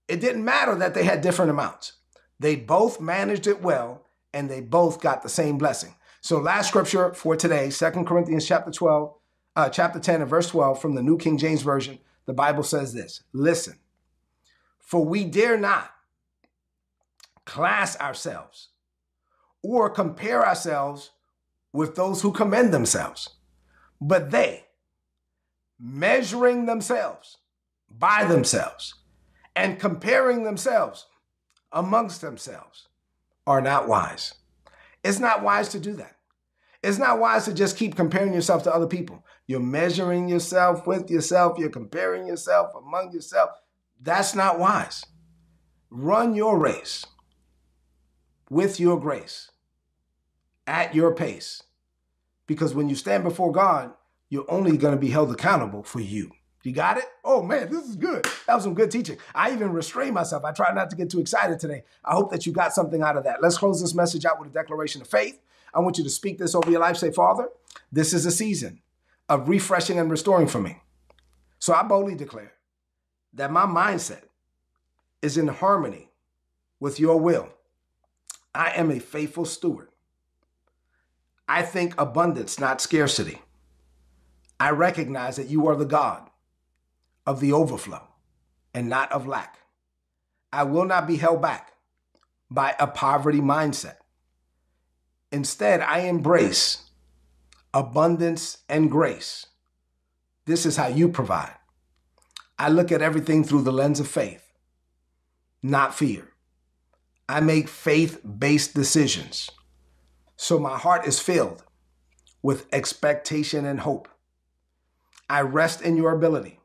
It 0.08 0.20
didn't 0.20 0.44
matter 0.44 0.74
that 0.76 0.94
they 0.94 1.04
had 1.04 1.20
different 1.20 1.50
amounts. 1.50 1.92
They 2.40 2.56
both 2.56 3.00
managed 3.00 3.46
it 3.46 3.60
well 3.62 4.06
and 4.32 4.48
they 4.48 4.60
both 4.60 5.00
got 5.00 5.22
the 5.22 5.28
same 5.28 5.58
blessing. 5.58 5.94
So 6.20 6.38
last 6.38 6.68
scripture 6.68 7.12
for 7.14 7.36
today, 7.36 7.70
Second 7.70 8.06
Corinthians 8.06 8.46
chapter 8.46 8.70
12, 8.70 9.14
uh, 9.58 9.68
chapter 9.68 9.98
10 9.98 10.20
and 10.20 10.30
verse 10.30 10.48
12 10.50 10.80
from 10.80 10.94
the 10.94 11.02
New 11.02 11.18
King 11.18 11.36
James 11.36 11.62
Version, 11.62 11.98
the 12.26 12.32
Bible 12.32 12.62
says 12.62 12.94
this 12.94 13.24
Listen, 13.32 13.76
for 14.78 15.04
we 15.04 15.24
dare 15.24 15.58
not 15.58 15.90
class 17.44 17.98
ourselves 17.98 18.68
or 19.60 19.90
compare 19.90 20.46
ourselves 20.46 21.10
with 21.72 21.96
those 21.96 22.22
who 22.22 22.30
commend 22.30 22.72
themselves, 22.72 23.30
but 24.00 24.30
they, 24.30 24.64
measuring 25.80 26.66
themselves 26.66 27.38
by 27.90 28.24
themselves 28.24 28.94
and 29.56 29.80
comparing 29.80 30.44
themselves 30.44 31.06
amongst 31.72 32.20
themselves, 32.20 32.86
are 33.44 33.60
not 33.60 33.88
wise. 33.88 34.34
It's 35.02 35.18
not 35.18 35.42
wise 35.42 35.68
to 35.70 35.80
do 35.80 35.94
that. 35.94 36.14
It's 36.80 36.98
not 36.98 37.18
wise 37.18 37.44
to 37.46 37.52
just 37.52 37.76
keep 37.76 37.96
comparing 37.96 38.32
yourself 38.32 38.62
to 38.62 38.72
other 38.72 38.86
people. 38.86 39.24
You're 39.48 39.60
measuring 39.60 40.28
yourself 40.28 40.86
with 40.86 41.10
yourself, 41.10 41.58
you're 41.58 41.70
comparing 41.70 42.26
yourself 42.26 42.74
among 42.76 43.12
yourself. 43.12 43.50
That's 43.98 44.34
not 44.34 44.58
wise. 44.58 45.02
Run 45.90 46.34
your 46.34 46.58
race 46.58 47.06
with 48.50 48.78
your 48.78 49.00
grace, 49.00 49.50
at 50.66 50.94
your 50.94 51.14
pace. 51.14 51.62
Because 52.46 52.74
when 52.74 52.90
you 52.90 52.94
stand 52.94 53.24
before 53.24 53.50
God, 53.50 53.92
you're 54.28 54.50
only 54.50 54.76
going 54.76 54.94
to 54.94 55.00
be 55.00 55.08
held 55.08 55.32
accountable 55.32 55.82
for 55.82 56.00
you. 56.00 56.30
You 56.62 56.72
got 56.72 56.98
it? 56.98 57.04
Oh 57.24 57.40
man, 57.42 57.70
this 57.70 57.84
is 57.84 57.96
good. 57.96 58.26
That 58.46 58.54
was 58.54 58.64
some 58.64 58.74
good 58.74 58.90
teaching. 58.90 59.16
I 59.34 59.52
even 59.52 59.72
restrain 59.72 60.12
myself. 60.12 60.44
I 60.44 60.52
try 60.52 60.74
not 60.74 60.90
to 60.90 60.96
get 60.96 61.08
too 61.08 61.20
excited 61.20 61.58
today. 61.58 61.84
I 62.04 62.12
hope 62.12 62.30
that 62.32 62.44
you 62.44 62.52
got 62.52 62.74
something 62.74 63.00
out 63.00 63.16
of 63.16 63.24
that. 63.24 63.42
Let's 63.42 63.56
close 63.56 63.80
this 63.80 63.94
message 63.94 64.26
out 64.26 64.38
with 64.38 64.50
a 64.50 64.52
declaration 64.52 65.00
of 65.00 65.08
faith. 65.08 65.40
I 65.72 65.80
want 65.80 65.96
you 65.96 66.04
to 66.04 66.10
speak 66.10 66.36
this 66.36 66.54
over 66.54 66.70
your 66.70 66.80
life. 66.80 66.98
Say, 66.98 67.10
Father, 67.10 67.48
this 67.90 68.12
is 68.12 68.26
a 68.26 68.30
season 68.30 68.82
of 69.28 69.48
refreshing 69.48 69.98
and 69.98 70.10
restoring 70.10 70.46
for 70.46 70.60
me. 70.60 70.80
So 71.58 71.74
I 71.74 71.82
boldly 71.82 72.14
declare 72.14 72.52
that 73.34 73.52
my 73.52 73.66
mindset 73.66 74.22
is 75.22 75.36
in 75.36 75.48
harmony 75.48 76.10
with 76.80 77.00
your 77.00 77.18
will. 77.20 77.48
I 78.54 78.70
am 78.70 78.90
a 78.90 78.98
faithful 78.98 79.44
steward. 79.44 79.88
I 81.48 81.62
think 81.62 81.94
abundance, 81.98 82.58
not 82.58 82.80
scarcity. 82.80 83.42
I 84.60 84.70
recognize 84.70 85.36
that 85.36 85.48
you 85.48 85.66
are 85.68 85.76
the 85.76 85.84
God 85.84 86.28
of 87.26 87.40
the 87.40 87.52
overflow 87.52 88.02
and 88.74 88.88
not 88.88 89.10
of 89.12 89.26
lack. 89.26 89.58
I 90.52 90.64
will 90.64 90.84
not 90.84 91.06
be 91.06 91.16
held 91.16 91.42
back 91.42 91.72
by 92.50 92.74
a 92.78 92.86
poverty 92.86 93.40
mindset. 93.40 93.96
Instead, 95.30 95.80
I 95.80 96.00
embrace 96.00 96.87
abundance 97.74 98.58
and 98.68 98.90
grace. 98.90 99.46
This 100.46 100.64
is 100.64 100.76
how 100.76 100.86
you 100.86 101.08
provide. 101.08 101.54
I 102.58 102.68
look 102.70 102.90
at 102.90 103.02
everything 103.02 103.44
through 103.44 103.62
the 103.62 103.72
lens 103.72 104.00
of 104.00 104.08
faith, 104.08 104.52
not 105.62 105.94
fear. 105.94 106.32
I 107.28 107.40
make 107.40 107.68
faith 107.68 108.20
based 108.38 108.74
decisions. 108.74 109.50
So 110.36 110.58
my 110.58 110.78
heart 110.78 111.06
is 111.06 111.20
filled 111.20 111.64
with 112.42 112.66
expectation 112.72 113.66
and 113.66 113.80
hope. 113.80 114.08
I 115.28 115.42
rest 115.42 115.82
in 115.82 115.96
your 115.96 116.12
ability. 116.12 116.58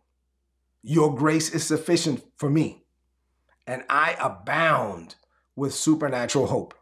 Your 0.82 1.14
grace 1.14 1.54
is 1.54 1.66
sufficient 1.66 2.24
for 2.38 2.50
me, 2.50 2.86
and 3.68 3.84
I 3.90 4.16
abound 4.20 5.16
with 5.56 5.74
supernatural 5.74 6.48
hope. 6.48 6.74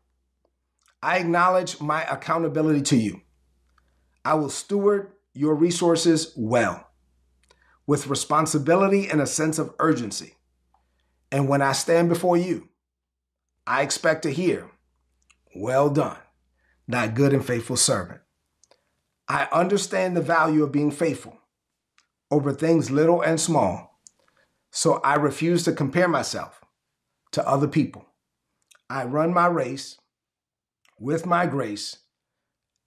I 1.02 1.18
acknowledge 1.18 1.82
my 1.82 2.04
accountability 2.04 2.82
to 2.84 2.98
you. 2.98 3.22
I 4.24 4.36
will 4.36 4.50
steward 4.50 5.12
your 5.34 5.56
resources 5.56 6.34
well, 6.36 6.88
with 7.88 8.08
responsibility 8.08 9.10
and 9.10 9.22
a 9.22 9.28
sense 9.28 9.58
of 9.58 9.74
urgency. 9.80 10.36
And 11.32 11.48
when 11.48 11.62
I 11.62 11.72
stand 11.72 12.10
before 12.10 12.38
you, 12.38 12.70
I 13.66 13.82
expect 13.82 14.24
to 14.24 14.32
hear, 14.32 14.70
Well 15.56 15.90
done, 15.90 16.18
thy 16.88 17.08
good 17.08 17.34
and 17.34 17.46
faithful 17.46 17.78
servant. 17.78 18.22
I 19.28 19.48
understand 19.52 20.16
the 20.16 20.22
value 20.22 20.64
of 20.64 20.72
being 20.72 20.92
faithful 20.92 21.38
over 22.30 22.54
things 22.54 22.92
little 22.92 23.22
and 23.22 23.40
small, 23.40 24.00
so 24.72 24.96
I 25.04 25.16
refuse 25.16 25.64
to 25.64 25.74
compare 25.74 26.08
myself 26.08 26.62
to 27.32 27.48
other 27.48 27.68
people. 27.68 28.06
I 28.90 29.06
run 29.06 29.34
my 29.34 29.48
race 29.48 29.98
with 31.00 31.26
my 31.26 31.46
grace 31.46 31.98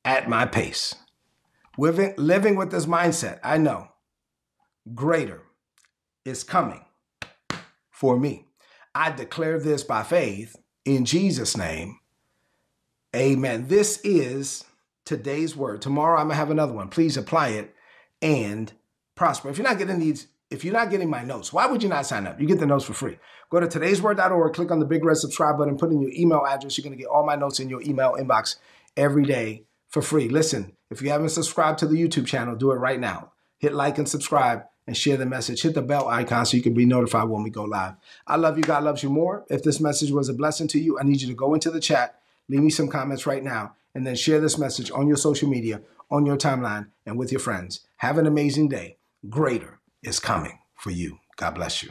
at 0.04 0.28
my 0.28 0.44
pace. 0.46 0.94
Living, 1.76 2.14
living 2.16 2.56
with 2.56 2.70
this 2.70 2.86
mindset, 2.86 3.40
I 3.42 3.58
know 3.58 3.88
greater 4.94 5.42
is 6.24 6.44
coming 6.44 6.84
for 7.90 8.18
me. 8.18 8.46
I 8.94 9.10
declare 9.10 9.58
this 9.58 9.82
by 9.82 10.02
faith 10.02 10.56
in 10.84 11.04
Jesus' 11.04 11.56
name. 11.56 11.98
Amen. 13.14 13.66
This 13.68 14.00
is 14.04 14.64
today's 15.04 15.56
word. 15.56 15.82
Tomorrow 15.82 16.18
I'm 16.18 16.26
gonna 16.26 16.34
have 16.34 16.50
another 16.50 16.72
one. 16.72 16.88
Please 16.88 17.16
apply 17.16 17.48
it 17.48 17.74
and 18.22 18.72
prosper. 19.14 19.50
If 19.50 19.58
you're 19.58 19.66
not 19.66 19.78
getting 19.78 19.98
these, 19.98 20.28
if 20.50 20.64
you're 20.64 20.74
not 20.74 20.90
getting 20.90 21.10
my 21.10 21.24
notes, 21.24 21.52
why 21.52 21.66
would 21.66 21.82
you 21.82 21.88
not 21.88 22.06
sign 22.06 22.26
up? 22.26 22.40
You 22.40 22.46
get 22.46 22.60
the 22.60 22.66
notes 22.66 22.84
for 22.84 22.94
free. 22.94 23.18
Go 23.50 23.60
to 23.60 23.66
today'sword.org, 23.66 24.54
click 24.54 24.70
on 24.70 24.78
the 24.78 24.86
big 24.86 25.04
red 25.04 25.16
subscribe 25.16 25.58
button, 25.58 25.76
put 25.76 25.90
in 25.90 26.00
your 26.00 26.12
email 26.12 26.44
address. 26.46 26.76
You're 26.76 26.84
gonna 26.84 26.96
get 26.96 27.06
all 27.06 27.26
my 27.26 27.36
notes 27.36 27.60
in 27.60 27.68
your 27.68 27.82
email 27.82 28.16
inbox 28.18 28.56
every 28.96 29.24
day 29.24 29.64
for 29.94 30.02
free. 30.02 30.28
Listen, 30.28 30.76
if 30.90 31.00
you 31.00 31.10
haven't 31.10 31.28
subscribed 31.28 31.78
to 31.78 31.86
the 31.86 31.94
YouTube 31.94 32.26
channel, 32.26 32.56
do 32.56 32.72
it 32.72 32.78
right 32.78 32.98
now. 32.98 33.30
Hit 33.58 33.72
like 33.72 33.96
and 33.96 34.08
subscribe 34.08 34.64
and 34.88 34.96
share 34.96 35.16
the 35.16 35.24
message. 35.24 35.62
Hit 35.62 35.74
the 35.74 35.82
bell 35.82 36.08
icon 36.08 36.44
so 36.44 36.56
you 36.56 36.64
can 36.64 36.74
be 36.74 36.84
notified 36.84 37.28
when 37.28 37.44
we 37.44 37.48
go 37.48 37.62
live. 37.62 37.94
I 38.26 38.34
love 38.34 38.56
you. 38.56 38.64
God 38.64 38.82
loves 38.82 39.04
you 39.04 39.08
more. 39.08 39.44
If 39.48 39.62
this 39.62 39.78
message 39.78 40.10
was 40.10 40.28
a 40.28 40.34
blessing 40.34 40.66
to 40.68 40.80
you, 40.80 40.98
I 40.98 41.04
need 41.04 41.22
you 41.22 41.28
to 41.28 41.34
go 41.34 41.54
into 41.54 41.70
the 41.70 41.78
chat, 41.78 42.18
leave 42.48 42.60
me 42.60 42.70
some 42.70 42.88
comments 42.88 43.24
right 43.24 43.44
now, 43.44 43.76
and 43.94 44.04
then 44.04 44.16
share 44.16 44.40
this 44.40 44.58
message 44.58 44.90
on 44.90 45.06
your 45.06 45.16
social 45.16 45.48
media, 45.48 45.80
on 46.10 46.26
your 46.26 46.36
timeline, 46.36 46.88
and 47.06 47.16
with 47.16 47.30
your 47.30 47.40
friends. 47.40 47.86
Have 47.98 48.18
an 48.18 48.26
amazing 48.26 48.68
day. 48.68 48.96
Greater 49.30 49.78
is 50.02 50.18
coming 50.18 50.58
for 50.74 50.90
you. 50.90 51.20
God 51.36 51.54
bless 51.54 51.84
you. 51.84 51.90